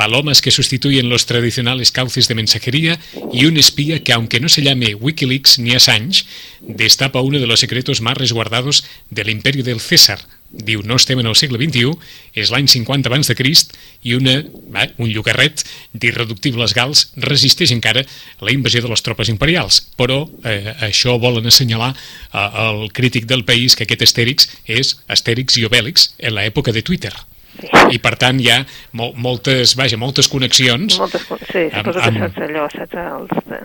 palomas 0.00 0.40
que 0.40 0.50
sustituyen 0.50 1.10
los 1.10 1.26
tradicionales 1.26 1.92
cauces 1.92 2.26
de 2.26 2.34
mensajería 2.34 2.98
y 3.34 3.44
un 3.44 3.58
espía 3.58 4.02
que, 4.02 4.14
aunque 4.14 4.40
no 4.40 4.48
se 4.48 4.62
llame 4.62 4.94
Wikileaks 4.94 5.58
ni 5.58 5.72
Assange, 5.72 6.24
destapa 6.62 7.20
uno 7.20 7.38
de 7.38 7.46
los 7.46 7.60
secretos 7.60 8.00
más 8.00 8.16
resguardados 8.16 8.86
del 9.10 9.28
imperio 9.28 9.62
del 9.62 9.78
César. 9.78 10.20
Diu, 10.48 10.80
no 10.82 10.96
estem 10.96 11.20
en 11.20 11.28
el 11.28 11.36
segle 11.36 11.60
XXI, 11.60 11.92
és 12.32 12.48
l'any 12.48 12.64
50 12.66 13.12
abans 13.12 13.28
de 13.28 13.36
Crist 13.36 13.76
i 14.00 14.16
una, 14.16 14.38
va, 14.72 14.86
un 14.96 15.12
llogarret 15.12 15.66
d'irreductibles 15.92 16.72
gals 16.72 17.10
resisteix 17.20 17.70
encara 17.76 18.06
la 18.40 18.56
invasió 18.56 18.80
de 18.80 18.88
les 18.88 19.04
tropes 19.04 19.28
imperials. 19.28 19.82
Però 20.00 20.22
eh, 20.48 20.78
això 20.88 21.18
volen 21.20 21.52
assenyalar 21.52 21.92
eh, 21.92 22.40
al 22.40 22.88
crític 22.96 23.28
del 23.28 23.44
país 23.44 23.76
que 23.76 23.84
aquest 23.84 24.08
Astèrix 24.08 24.48
és 24.64 24.96
Astèrix 25.12 25.60
i 25.60 25.68
Obèlix 25.68 26.14
en 26.16 26.40
l'època 26.40 26.72
de 26.72 26.80
Twitter. 26.88 27.12
Sí. 27.60 27.68
I 27.96 28.00
per 28.02 28.14
tant 28.20 28.40
hi 28.40 28.48
ha 28.50 28.60
mol 28.96 29.12
moltes, 29.16 29.76
vaja, 29.78 29.98
moltes 30.00 30.28
connexions. 30.32 30.98
Moltes, 30.98 31.26
sí, 31.50 31.66
amb- 31.68 31.78
suposo 31.80 32.00
que 32.00 32.08
amb- 32.08 32.24
saps 32.26 32.42
allò, 32.48 32.66
saps 32.72 32.98
els, 33.04 33.46
de, 33.50 33.60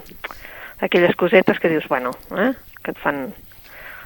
aquelles 0.86 1.16
cosetes 1.16 1.60
que 1.60 1.70
dius, 1.72 1.88
bueno, 1.90 2.12
eh? 2.38 2.52
que 2.84 2.92
et 2.92 2.98
fan 3.02 3.28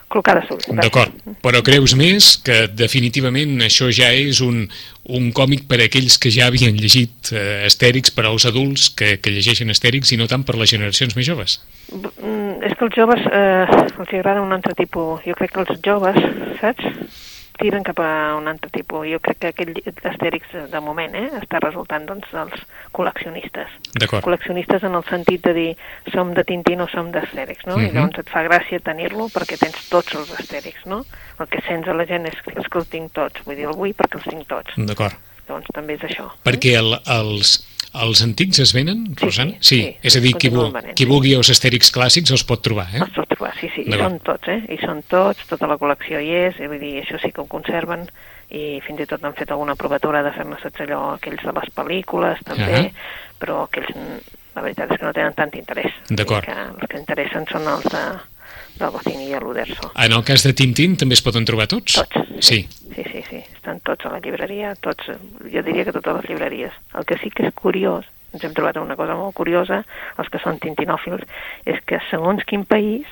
clocar 0.09 0.39
de 0.39 0.47
sul. 0.47 0.57
D'acord, 0.79 1.13
però 1.43 1.59
creus 1.61 1.93
més 1.93 2.31
que 2.41 2.63
definitivament 2.73 3.59
això 3.61 3.91
ja 3.93 4.07
és 4.17 4.39
un, 4.41 4.63
un 5.05 5.27
còmic 5.37 5.67
per 5.69 5.77
a 5.81 5.85
aquells 5.85 6.15
que 6.17 6.31
ja 6.33 6.47
havien 6.49 6.73
llegit 6.81 7.29
eh, 7.31 7.67
Astèrix, 7.67 8.09
per 8.15 8.25
als 8.25 8.47
adults 8.49 8.87
que, 8.89 9.19
que 9.21 9.29
llegeixen 9.35 9.69
Astèrix 9.69 10.09
i 10.15 10.17
no 10.17 10.25
tant 10.31 10.41
per 10.47 10.55
les 10.57 10.71
generacions 10.73 11.13
més 11.15 11.27
joves? 11.29 11.59
Mm, 11.93 12.63
És 12.65 12.73
que 12.75 12.85
els 12.89 12.97
joves 12.97 13.21
eh, 13.29 13.65
els 13.99 14.09
agrada 14.17 14.41
un 14.41 14.51
altre 14.51 14.73
tipus. 14.75 15.21
Jo 15.27 15.35
crec 15.37 15.53
que 15.53 15.61
els 15.67 15.79
joves, 15.85 16.17
saps, 16.59 16.89
tiren 17.59 17.83
cap 17.85 17.99
a 18.03 18.35
un 18.37 18.47
altre 18.47 18.71
tipus. 18.73 19.05
Jo 19.11 19.19
crec 19.23 19.39
que 19.43 19.51
aquell 19.53 19.73
Astèrix, 20.09 20.47
eh, 20.55 20.65
de 20.71 20.81
moment, 20.83 21.15
eh, 21.15 21.29
està 21.41 21.61
resultant 21.63 22.05
doncs, 22.07 22.27
dels 22.33 22.65
col·leccionistes. 22.95 23.75
Col·leccionistes 24.09 24.83
en 24.87 24.95
el 24.95 25.05
sentit 25.09 25.43
de 25.45 25.53
dir 25.53 25.69
som 26.13 26.33
de 26.33 26.43
Tintín 26.43 26.81
o 26.81 26.87
som 26.87 27.11
d'Astèrix, 27.11 27.65
no? 27.67 27.77
Mhm. 27.77 27.85
I 27.85 27.91
llavors 27.91 28.19
et 28.19 28.29
fa 28.29 28.43
gràcia 28.47 28.79
tenir-lo 28.79 29.29
perquè 29.29 29.59
tens 29.59 29.89
tots 29.89 30.15
els 30.15 30.31
Astèrix, 30.39 30.85
no? 30.85 31.03
El 31.39 31.47
que 31.47 31.61
sents 31.67 31.87
a 31.87 31.93
la 31.93 32.05
gent 32.05 32.25
és, 32.25 32.35
és 32.55 32.67
que 32.67 32.79
els 32.79 32.89
tinc 32.89 33.13
tots. 33.13 33.43
Vull 33.45 33.55
dir, 33.55 33.65
el 33.65 33.75
vull 33.75 33.93
perquè 33.93 34.15
els 34.15 34.27
tinc 34.27 34.47
tots. 34.47 34.73
D'acord. 34.75 35.15
Llavors 35.47 35.65
també 35.73 35.95
és 35.97 36.01
això. 36.05 36.29
Perquè 36.45 36.77
el, 36.77 36.93
els, 37.07 37.57
els 37.93 38.21
antics 38.23 38.59
es 38.59 38.73
venen, 38.73 39.05
Sí, 39.17 39.25
Rosana? 39.25 39.51
sí, 39.59 39.61
sí. 39.61 39.81
sí, 39.81 39.97
És 40.03 40.15
a 40.15 40.19
dir, 40.19 40.33
qui, 40.35 40.49
continuen 40.49 40.71
vu 40.71 40.77
venent, 40.77 40.95
qui 40.95 41.03
sí. 41.03 41.09
vulgui 41.09 41.33
els 41.33 41.49
Astèrix 41.49 41.91
clàssics 41.91 42.31
els 42.31 42.43
pot 42.43 42.61
trobar, 42.61 42.87
eh? 42.93 43.01
Els 43.01 43.15
pot 43.15 43.27
trobar, 43.29 43.53
sí, 43.59 43.69
sí, 43.75 43.85
i 43.87 43.97
són 43.97 44.19
tots, 44.19 44.47
eh? 44.47 44.59
I 44.69 44.77
són 44.85 45.01
tots, 45.09 45.45
tota 45.49 45.67
la 45.67 45.77
col·lecció 45.81 46.19
hi 46.21 46.29
és, 46.47 46.59
i 46.59 46.67
vull 46.67 46.79
dir, 46.79 46.99
això 47.03 47.19
sí 47.21 47.31
que 47.31 47.41
ho 47.41 47.47
conserven, 47.49 48.07
i 48.49 48.79
fins 48.85 48.99
i 49.01 49.05
tot 49.05 49.23
han 49.23 49.33
fet 49.37 49.51
alguna 49.51 49.75
provatura 49.75 50.23
de 50.25 50.31
fer-ne, 50.33 50.57
saps 50.61 50.81
allò, 50.85 51.15
aquells 51.17 51.43
de 51.45 51.53
les 51.53 51.69
pel·lícules, 51.75 52.41
també, 52.45 52.73
Ahà. 52.79 52.91
però 53.39 53.63
aquells, 53.67 53.93
la 54.55 54.61
veritat 54.65 54.91
és 54.91 54.99
que 54.99 55.05
no 55.05 55.13
tenen 55.13 55.33
tant 55.37 55.53
interès. 55.53 55.93
D'acord. 56.09 56.47
Els 56.49 56.89
que 56.89 56.97
interessen 56.97 57.45
són 57.51 57.67
els 57.69 57.85
de, 57.93 58.03
del 58.79 58.91
Bocini 58.95 59.29
i 59.29 59.39
l'Uderso. 59.39 59.91
En 59.95 60.15
el 60.15 60.23
cas 60.27 60.45
de 60.47 60.53
Tintín 60.57 60.95
també 60.99 61.17
es 61.17 61.23
poden 61.25 61.45
trobar 61.47 61.67
tots? 61.71 61.99
Tots. 61.99 62.45
Sí. 62.45 62.63
Sí, 62.95 63.03
sí, 63.11 63.23
sí, 63.29 63.41
estan 63.55 63.81
tots 63.85 64.07
a 64.07 64.13
la 64.15 64.19
llibreria, 64.23 64.73
tots, 64.81 65.11
jo 65.53 65.63
diria 65.63 65.85
que 65.87 65.95
totes 65.95 66.21
les 66.21 66.29
llibreries. 66.31 66.75
El 66.97 67.07
que 67.07 67.19
sí 67.21 67.31
que 67.31 67.47
és 67.47 67.55
curiós, 67.55 68.07
ens 68.33 68.43
hem 68.43 68.55
trobat 68.57 68.79
una 68.81 68.97
cosa 68.99 69.15
molt 69.19 69.35
curiosa, 69.37 69.83
els 70.17 70.29
que 70.31 70.41
són 70.43 70.59
tintinòfils, 70.63 71.25
és 71.69 71.81
que 71.87 72.01
segons 72.09 72.45
quin 72.49 72.65
país 72.67 73.07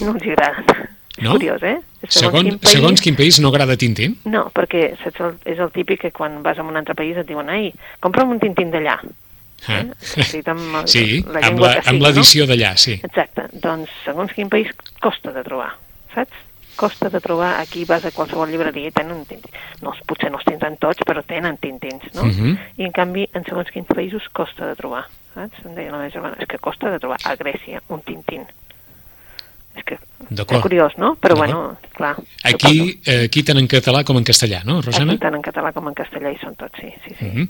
no 0.00 0.14
els 0.14 0.26
hi 0.26 0.34
agraden. 0.36 0.88
No? 1.20 1.34
És 1.34 1.36
curiós, 1.36 1.64
eh? 1.66 1.78
Segons, 2.08 2.60
segons 2.70 3.02
quin 3.04 3.16
país 3.18 3.40
no 3.42 3.50
agrada 3.50 3.76
Tintín? 3.76 4.14
No, 4.30 4.46
perquè 4.54 4.94
saps, 5.02 5.34
és 5.44 5.58
el 5.60 5.72
típic 5.74 6.06
que 6.06 6.12
quan 6.16 6.38
vas 6.44 6.58
a 6.58 6.64
un 6.64 6.78
altre 6.78 6.94
país 6.96 7.18
et 7.20 7.28
diuen 7.28 7.50
ai, 7.52 7.72
compra'm 8.00 8.30
un 8.36 8.40
tintín 8.40 8.70
d'allà. 8.72 8.96
Eh? 9.68 9.90
Escrit 10.16 10.48
amb 10.48 10.74
el- 10.80 10.88
Sí, 10.88 11.22
la 11.22 11.40
amb 11.46 11.58
la- 11.60 11.72
que 11.74 11.78
amb 11.80 11.88
sigui, 11.88 12.00
l'edició 12.06 12.46
d'allà, 12.46 12.76
sí. 12.76 13.00
Exacte. 13.02 13.42
Doncs, 13.52 13.90
segons 14.04 14.32
quin 14.32 14.48
país, 14.48 14.68
costa 15.00 15.32
de 15.32 15.42
trobar, 15.44 15.74
saps? 16.14 16.32
Costa 16.76 17.10
de 17.10 17.20
trobar, 17.20 17.60
aquí 17.60 17.84
vas 17.84 18.04
a 18.06 18.10
qualsevol 18.10 18.48
llibreria 18.48 18.88
i 18.88 18.90
tenen 18.90 19.26
tintins. 19.26 19.52
No, 19.82 19.92
potser 20.06 20.30
no 20.30 20.38
els 20.38 20.46
tindran 20.46 20.78
tots, 20.78 21.02
però 21.04 21.22
tenen 21.22 21.58
tintins, 21.58 22.02
no? 22.14 22.24
Mhm. 22.24 22.58
I 22.78 22.84
en 22.84 22.92
canvi, 22.92 23.28
en 23.34 23.44
segons 23.44 23.68
quins 23.70 23.86
països 23.86 24.22
costa 24.32 24.66
de 24.66 24.74
trobar, 24.76 25.04
saps? 25.34 25.58
Em 25.66 25.74
deia 25.74 25.90
la 25.90 25.98
meva 25.98 26.10
germana, 26.10 26.36
és 26.40 26.46
que 26.48 26.56
costa 26.58 26.90
de 26.90 26.98
trobar 26.98 27.18
a 27.22 27.36
Grècia 27.36 27.82
un 27.88 28.00
tintín. 28.00 28.46
És 29.76 29.84
que 29.84 29.98
és 30.56 30.62
curiós, 30.62 30.96
no? 30.96 31.16
Però 31.16 31.36
bueno, 31.36 31.76
clar. 31.94 32.16
Aquí, 32.44 33.00
eh, 33.04 33.24
aquí 33.26 33.42
tant 33.42 33.58
en 33.58 33.68
català 33.68 34.02
com 34.04 34.16
en 34.16 34.24
castellà, 34.24 34.64
no. 34.64 34.80
Rosana? 34.80 35.12
Aquí 35.12 35.20
tant 35.20 35.34
en 35.34 35.42
català 35.42 35.72
com 35.72 35.86
en 35.88 35.94
castellà 35.94 36.32
hi 36.32 36.38
són 36.42 36.56
tots, 36.56 36.80
sí, 36.80 36.92
sí, 37.04 37.14
sí. 37.18 37.24
Mhm. 37.26 37.48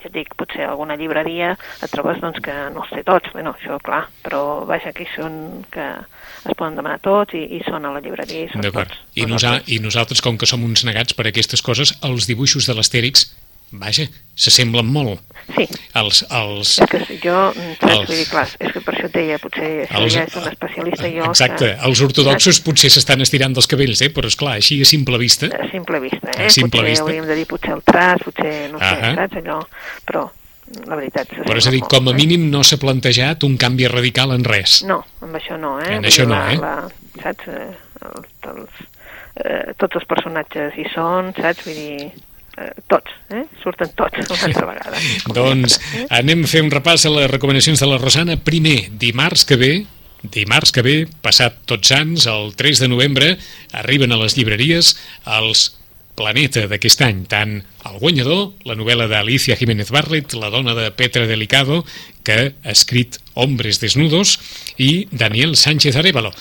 Ja 0.00 0.08
et 0.08 0.14
dic, 0.14 0.32
potser 0.38 0.66
alguna 0.66 0.96
llibreria 1.00 1.52
et 1.56 1.92
trobes 1.92 2.20
doncs, 2.22 2.40
que 2.44 2.54
no 2.74 2.84
els 2.84 2.92
té 2.94 3.04
tots, 3.06 3.32
bueno, 3.34 3.54
això 3.56 3.78
clar, 3.84 4.04
però 4.24 4.64
vaja, 4.68 4.94
aquí 4.94 5.06
són 5.14 5.64
que 5.72 5.86
es 6.00 6.56
poden 6.56 6.78
demanar 6.78 7.00
tots 7.04 7.36
i, 7.36 7.44
i 7.58 7.62
són 7.66 7.86
a 7.86 7.94
la 7.94 8.02
llibreria 8.04 8.46
i 8.46 8.50
són 8.52 8.64
tots. 8.70 9.02
I, 9.14 9.26
nosa 9.28 9.58
I 9.68 9.80
nosaltres, 9.84 10.22
com 10.24 10.40
que 10.40 10.48
som 10.48 10.64
uns 10.64 10.84
negats 10.88 11.16
per 11.16 11.28
aquestes 11.28 11.62
coses, 11.64 11.94
els 12.06 12.28
dibuixos 12.30 12.68
de 12.70 12.76
l'Astèrix, 12.78 13.28
vaja, 13.72 14.06
s'assemblen 14.34 14.86
molt. 14.86 15.20
Sí, 15.50 15.64
Els, 15.98 16.20
els, 16.30 16.76
és 16.78 16.88
que 16.92 17.16
jo, 17.24 17.36
mm, 17.50 17.72
saps, 17.80 17.92
Els- 17.92 18.06
vull 18.08 18.16
dir, 18.20 18.26
clar, 18.30 18.44
és 18.60 18.72
que 18.72 18.80
per 18.86 18.94
això 18.94 19.06
et 19.08 19.14
deia, 19.16 19.38
potser 19.42 19.70
això 19.88 19.98
Els- 20.02 20.14
ja 20.14 20.22
és 20.28 20.36
un 20.36 20.46
especialista 20.48 21.08
jo. 21.10 21.24
Exacte, 21.30 21.64
que, 21.64 21.86
els 21.88 22.00
ortodoxos 22.06 22.60
potser 22.60 22.90
s'estan 22.90 23.20
estirant 23.24 23.52
dels 23.56 23.66
cabells, 23.66 24.00
eh? 24.02 24.10
però 24.14 24.26
és 24.30 24.36
clar, 24.36 24.54
així 24.60 24.80
a 24.80 24.84
simple 24.86 25.18
vista... 25.18 25.46
A 25.50 25.66
simple 25.72 25.98
vista, 26.00 26.30
eh? 26.36 26.46
A 26.46 26.50
simple 26.50 26.78
potser 26.78 26.90
vista. 26.90 27.04
hauríem 27.04 27.26
de 27.26 27.34
dir 27.40 27.46
potser 27.50 27.72
el 27.74 27.82
traç, 27.82 28.22
potser, 28.28 28.70
no 28.70 28.78
sé, 28.78 28.92
Ahà. 28.94 29.14
saps, 29.18 29.40
allò, 29.42 29.58
però 30.06 30.30
la 30.86 30.94
veritat. 31.00 31.26
Però 31.48 31.56
és 31.58 31.66
a 31.66 31.70
dir, 31.74 31.80
com 31.82 32.08
a 32.08 32.14
mínim 32.14 32.46
no 32.52 32.62
s'ha 32.62 32.78
plantejat 32.78 33.42
un 33.42 33.56
canvi 33.58 33.88
radical 33.90 34.30
en 34.36 34.44
res. 34.46 34.84
No, 34.86 35.00
amb 35.20 35.34
això 35.34 35.58
no, 35.58 35.80
eh? 35.82 35.96
En 35.96 36.04
això 36.06 36.28
no, 36.28 36.36
la, 36.38 36.52
eh? 36.52 36.58
La, 36.62 36.74
saps? 37.24 37.48
Eh, 37.48 37.74
els, 38.06 38.28
els, 38.54 38.84
eh, 39.42 39.74
tots 39.82 39.98
els 39.98 40.06
personatges 40.06 40.78
hi 40.78 40.86
són, 40.94 41.32
saps? 41.34 41.66
Vull 41.66 41.74
dir, 41.74 42.12
eh, 42.60 42.70
tots, 42.90 43.14
eh? 43.32 43.44
Surten 43.62 43.90
tots 43.98 44.20
una 44.26 44.38
altra 44.50 44.68
vegada. 44.68 45.00
doncs 45.36 45.78
eh? 45.96 46.04
anem 46.20 46.44
a 46.44 46.50
fer 46.50 46.62
un 46.64 46.70
repàs 46.72 47.06
a 47.08 47.14
les 47.14 47.30
recomanacions 47.30 47.80
de 47.80 47.88
la 47.90 47.98
Rosana. 47.98 48.38
Primer, 48.44 48.78
dimarts 49.00 49.46
que 49.48 49.58
ve, 49.60 49.72
dimarts 50.22 50.72
que 50.76 50.84
ve, 50.84 50.96
passat 51.24 51.62
tots 51.70 51.92
sants, 51.92 52.28
el 52.30 52.54
3 52.56 52.84
de 52.84 52.90
novembre, 52.92 53.34
arriben 53.82 54.12
a 54.12 54.20
les 54.20 54.36
llibreries 54.38 54.94
els 55.40 55.70
Planeta 56.20 56.66
d'aquest 56.68 57.00
any, 57.06 57.20
tant 57.30 57.52
el 57.88 57.94
guanyador, 57.96 58.50
la 58.68 58.74
novel·la 58.76 59.06
d'Alicia 59.08 59.56
Jiménez 59.56 59.88
Barlet, 59.94 60.34
la 60.36 60.50
dona 60.52 60.74
de 60.76 60.90
Petra 60.92 61.24
Delicado, 61.24 61.78
que 62.26 62.34
ha 62.52 62.74
escrit 62.74 63.16
Hombres 63.32 63.80
desnudos, 63.80 64.34
i 64.76 65.06
Daniel 65.12 65.56
Sánchez 65.56 65.96
Arevalo, 65.96 66.34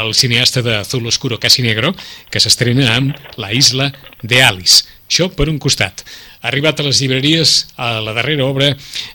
el 0.00 0.14
cineasta 0.14 0.62
de 0.62 0.74
Azul 0.80 1.06
Oscuro 1.06 1.38
Casi 1.38 1.62
Negro, 1.62 1.94
que 2.30 2.42
s'estrena 2.42 2.88
amb 2.96 3.14
La 3.36 3.52
isla 3.54 3.92
de 4.22 4.42
Alice. 4.42 4.89
Això 5.10 5.26
per 5.34 5.48
un 5.50 5.58
costat. 5.58 6.04
Ha 6.40 6.52
arribat 6.52 6.78
a 6.78 6.84
les 6.86 7.00
llibreries 7.02 7.66
a 7.74 7.96
la 7.98 8.14
darrera 8.14 8.46
obra 8.46 8.68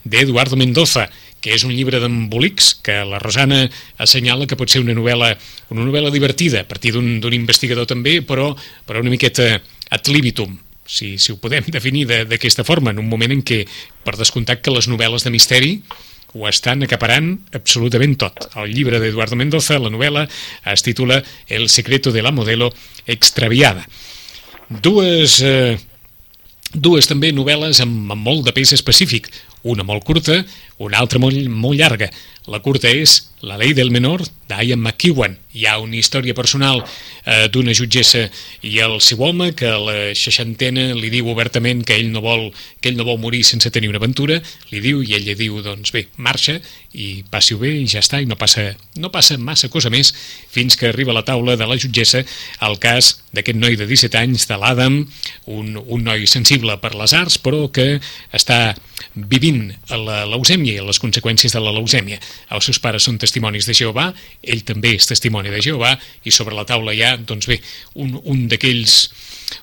d'Eduardo 0.03 0.59
Mendoza, 0.59 1.07
que 1.39 1.53
és 1.55 1.63
un 1.63 1.71
llibre 1.71 2.01
d'embolics 2.03 2.73
que 2.83 2.97
la 3.07 3.21
Rosana 3.21 3.61
assenyala 4.03 4.47
que 4.49 4.57
pot 4.59 4.67
ser 4.67 4.81
una 4.83 4.95
novel·la, 4.97 5.29
una 5.71 5.85
novel·la 5.87 6.11
divertida, 6.11 6.65
a 6.65 6.67
partir 6.67 6.91
d'un 6.95 7.37
investigador 7.37 7.87
també, 7.87 8.17
però, 8.27 8.49
però 8.83 8.99
una 8.99 9.13
miqueta 9.13 9.61
ad 9.95 10.09
libitum, 10.11 10.57
si, 10.83 11.15
si 11.17 11.31
ho 11.31 11.39
podem 11.39 11.63
definir 11.77 12.03
d'aquesta 12.27 12.67
forma, 12.67 12.91
en 12.91 12.99
un 12.99 13.07
moment 13.07 13.31
en 13.31 13.45
què, 13.45 13.63
per 14.03 14.17
descomptat 14.19 14.65
que 14.65 14.75
les 14.75 14.89
novel·les 14.91 15.23
de 15.23 15.31
misteri 15.31 15.71
ho 16.35 16.49
estan 16.49 16.83
acaparant 16.83 17.37
absolutament 17.55 18.17
tot. 18.19 18.49
El 18.59 18.73
llibre 18.75 18.99
d'Eduardo 18.99 19.39
Mendoza, 19.39 19.79
la 19.79 19.93
novel·la, 19.93 20.25
es 20.73 20.83
titula 20.83 21.21
El 21.47 21.69
secreto 21.71 22.11
de 22.11 22.25
la 22.25 22.35
modelo 22.35 22.73
extraviada. 23.07 23.87
Dues, 24.67 25.41
eh, 25.45 25.77
dues 26.73 27.07
també 27.07 27.31
novel·les 27.35 27.81
amb, 27.83 28.11
amb 28.11 28.25
molt 28.25 28.45
de 28.47 28.53
pes 28.55 28.73
específic, 28.75 29.29
una 29.65 29.83
molt 29.83 30.05
curta, 30.05 30.43
una 30.77 30.99
altra 31.01 31.19
molt, 31.19 31.47
molt 31.49 31.79
llarga. 31.79 32.09
La 32.45 32.61
curta 32.61 32.91
és 32.93 33.23
La 33.45 33.59
llei 33.61 33.75
del 33.77 33.91
menor, 33.93 34.23
d'Ian 34.49 34.79
McEwan. 34.81 35.35
Hi 35.53 35.67
ha 35.69 35.75
una 35.77 35.97
història 35.99 36.33
personal 36.33 36.79
eh, 36.81 37.45
d'una 37.53 37.75
jutgessa 37.77 38.23
i 38.65 38.79
el 38.81 38.95
seu 39.05 39.21
home 39.21 39.51
que 39.57 39.67
a 39.69 39.77
la 39.77 39.97
seixantena 40.17 40.87
li 40.97 41.11
diu 41.13 41.29
obertament 41.29 41.83
que 41.85 41.97
ell 41.99 42.09
no 42.13 42.23
vol 42.25 42.47
que 42.81 42.89
ell 42.89 42.97
no 42.97 43.05
vol 43.05 43.19
morir 43.21 43.43
sense 43.45 43.69
tenir 43.69 43.91
una 43.91 44.01
aventura, 44.01 44.39
li 44.71 44.81
diu 44.81 45.03
i 45.05 45.13
ell 45.17 45.27
li 45.27 45.35
diu, 45.37 45.59
doncs 45.61 45.93
bé, 45.93 46.07
marxa 46.17 46.57
i 46.93 47.21
passi-ho 47.29 47.59
bé 47.61 47.75
i 47.83 47.85
ja 47.91 48.01
està, 48.01 48.21
i 48.23 48.29
no 48.29 48.37
passa, 48.39 48.71
no 48.97 49.11
passa 49.13 49.37
massa 49.37 49.69
cosa 49.69 49.93
més 49.93 50.13
fins 50.49 50.79
que 50.79 50.89
arriba 50.89 51.13
a 51.13 51.19
la 51.19 51.25
taula 51.27 51.57
de 51.59 51.69
la 51.69 51.77
jutgessa 51.77 52.23
el 52.65 52.79
cas 52.81 53.19
d'aquest 53.35 53.61
noi 53.61 53.77
de 53.77 53.85
17 53.85 54.17
anys, 54.17 54.47
de 54.49 54.57
l'Adam, 54.57 55.03
un, 55.51 55.77
un 55.77 56.05
noi 56.05 56.25
sensible 56.25 56.79
per 56.81 56.95
les 56.95 57.13
arts, 57.13 57.37
però 57.37 57.67
que 57.69 57.99
està 58.33 58.73
vivint 59.15 59.54
a 59.89 59.99
la 59.99 60.17
leucèmia 60.29 60.77
i 60.77 60.85
les 60.85 60.99
conseqüències 61.01 61.53
de 61.55 61.61
la 61.63 61.73
leucèmia. 61.75 62.19
Els 62.55 62.69
seus 62.69 62.79
pares 62.83 63.05
són 63.07 63.19
testimonis 63.21 63.67
de 63.69 63.75
Jehovà, 63.77 64.09
ell 64.43 64.63
també 64.67 64.95
és 64.97 65.07
testimoni 65.09 65.53
de 65.53 65.61
Jehovà, 65.63 65.95
i 66.23 66.33
sobre 66.33 66.57
la 66.57 66.65
taula 66.67 66.95
hi 66.95 67.03
ha, 67.05 67.15
doncs 67.17 67.49
bé, 67.51 67.59
un, 68.01 68.19
un 68.23 68.45
d'aquells 68.51 69.05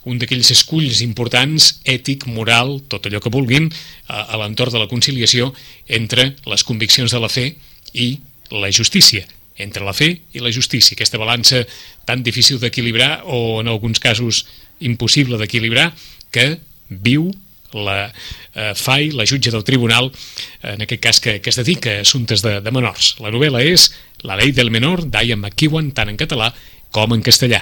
un 0.07 0.19
d'aquells 0.19 0.53
esculls 0.55 1.01
importants, 1.03 1.69
ètic, 1.91 2.29
moral, 2.31 2.77
tot 2.91 3.07
allò 3.09 3.21
que 3.23 3.33
vulguin, 3.35 3.69
a, 4.07 4.23
a 4.23 4.41
l'entorn 4.41 4.75
de 4.75 4.83
la 4.83 4.91
conciliació 4.91 5.51
entre 5.89 6.33
les 6.47 6.65
conviccions 6.67 7.11
de 7.11 7.21
la 7.23 7.31
fe 7.33 7.49
i 7.93 8.15
la 8.53 8.71
justícia, 8.71 9.27
entre 9.59 9.85
la 9.85 9.95
fe 9.97 10.13
i 10.33 10.43
la 10.43 10.53
justícia, 10.55 10.95
aquesta 10.95 11.21
balança 11.21 11.65
tan 12.09 12.23
difícil 12.23 12.61
d'equilibrar 12.63 13.23
o 13.27 13.61
en 13.61 13.69
alguns 13.69 14.01
casos 14.03 14.47
impossible 14.81 15.39
d'equilibrar 15.39 15.91
que 16.31 16.57
viu 16.89 17.31
la 17.75 18.07
eh, 18.09 18.73
FAI, 18.75 19.11
la 19.17 19.27
jutge 19.29 19.51
del 19.51 19.65
tribunal, 19.65 20.11
en 20.63 20.83
aquest 20.85 21.03
cas 21.03 21.21
que, 21.21 21.41
que 21.41 21.51
es 21.51 21.59
dedica 21.61 21.99
a 21.99 22.07
assumptes 22.07 22.43
de, 22.43 22.61
de 22.61 22.75
menors. 22.75 23.17
La 23.21 23.33
novel·la 23.35 23.65
és 23.67 23.91
La 24.23 24.37
llei 24.39 24.53
del 24.55 24.71
menor, 24.71 25.01
d'Ian 25.11 25.41
McEwan, 25.41 25.91
tant 25.97 26.13
en 26.13 26.19
català 26.21 26.53
com 26.95 27.11
en 27.17 27.25
castellà. 27.27 27.59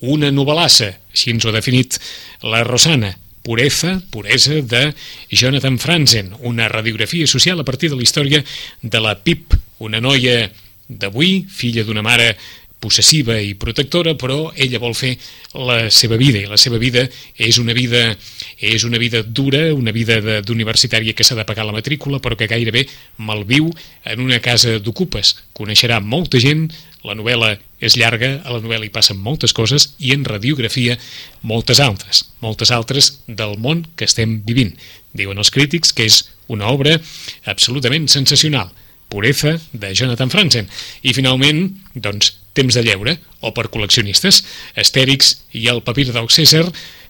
Una 0.00 0.30
novel·lassa, 0.32 0.94
així 1.12 1.34
ens 1.34 1.44
ho 1.44 1.50
ha 1.50 1.58
definit 1.58 1.98
la 2.46 2.62
Rosana, 2.64 3.12
Pureza, 3.42 4.02
puresa 4.10 4.60
de 4.60 4.94
Jonathan 5.30 5.78
Franzen, 5.78 6.34
una 6.40 6.68
radiografia 6.68 7.26
social 7.26 7.60
a 7.60 7.64
partir 7.64 7.90
de 7.90 7.96
la 7.96 8.02
història 8.02 8.42
de 8.82 9.00
la 9.00 9.14
Pip, 9.24 9.54
una 9.78 10.00
noia 10.00 10.50
d'avui, 10.88 11.46
filla 11.48 11.84
d'una 11.84 12.02
mare 12.02 12.34
possessiva 12.78 13.38
i 13.40 13.54
protectora, 13.58 14.14
però 14.14 14.52
ella 14.54 14.78
vol 14.78 14.94
fer 14.94 15.14
la 15.54 15.88
seva 15.90 16.18
vida, 16.20 16.38
i 16.38 16.50
la 16.50 16.58
seva 16.60 16.78
vida 16.78 17.06
és 17.34 17.58
una 17.58 17.74
vida, 17.74 18.12
és 18.60 18.84
una 18.84 18.98
vida 18.98 19.22
dura, 19.22 19.72
una 19.74 19.92
vida 19.94 20.42
d'universitària 20.42 21.14
que 21.14 21.24
s'ha 21.24 21.36
de 21.38 21.46
pagar 21.46 21.66
la 21.66 21.74
matrícula, 21.76 22.18
però 22.18 22.36
que 22.36 22.48
gairebé 22.50 22.86
malviu 23.16 23.70
en 24.04 24.24
una 24.24 24.40
casa 24.42 24.78
d'ocupes. 24.82 25.36
Coneixerà 25.54 26.00
molta 26.02 26.40
gent, 26.42 26.66
la 27.06 27.14
novel·la 27.14 27.54
és 27.78 27.94
llarga, 27.96 28.40
a 28.42 28.56
la 28.56 28.62
novel·la 28.62 28.88
hi 28.88 28.94
passen 28.94 29.20
moltes 29.22 29.54
coses, 29.54 29.92
i 29.98 30.10
en 30.16 30.26
radiografia 30.26 30.98
moltes 31.46 31.78
altres, 31.80 32.24
moltes 32.42 32.74
altres 32.74 33.12
del 33.28 33.54
món 33.62 33.86
que 33.94 34.08
estem 34.10 34.40
vivint. 34.42 34.74
Diuen 35.14 35.38
els 35.38 35.54
crítics 35.54 35.94
que 35.94 36.08
és 36.10 36.24
una 36.50 36.68
obra 36.74 36.98
absolutament 37.46 38.10
sensacional, 38.10 38.74
Pureza, 39.08 39.54
de 39.72 39.94
Jonathan 39.94 40.28
Franzen. 40.28 40.66
I 41.00 41.14
finalment, 41.16 41.70
doncs, 41.94 42.34
Temps 42.58 42.74
de 42.74 42.82
lleure, 42.82 43.12
o 43.38 43.52
per 43.54 43.68
col·leccionistes, 43.70 44.40
Astèrix 44.82 45.28
i 45.54 45.68
el 45.70 45.78
papir 45.86 46.08
del 46.10 46.26
César, 46.34 46.64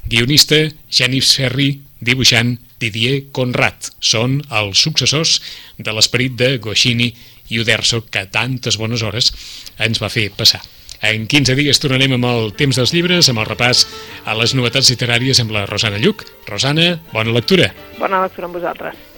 guionista 0.09 0.57
Genif 0.90 1.29
Ferri, 1.37 1.83
dibuixant 2.01 2.57
Didier 2.81 3.29
Conrad. 3.35 3.90
Són 4.01 4.38
els 4.55 4.81
successors 4.81 5.38
de 5.79 5.94
l'esperit 5.94 6.38
de 6.38 6.57
Goscini 6.62 7.12
i 7.53 7.61
Uderzo 7.61 8.05
que 8.07 8.27
tantes 8.33 8.79
bones 8.81 9.05
hores 9.05 9.33
ens 9.79 10.03
va 10.03 10.12
fer 10.12 10.29
passar. 10.35 10.62
En 10.99 11.29
15 11.31 11.55
dies 11.55 11.79
tornarem 11.79 12.16
amb 12.16 12.27
el 12.27 12.51
temps 12.59 12.81
dels 12.81 12.94
llibres, 12.94 13.29
amb 13.31 13.44
el 13.44 13.47
repàs 13.47 13.85
a 14.27 14.35
les 14.38 14.57
novetats 14.59 14.90
literàries 14.90 15.38
amb 15.44 15.55
la 15.55 15.66
Rosana 15.68 16.01
Lluc. 16.03 16.27
Rosana, 16.49 16.97
bona 17.12 17.37
lectura. 17.37 17.71
Bona 18.01 18.25
lectura 18.25 18.51
amb 18.51 18.59
vosaltres. 18.59 19.17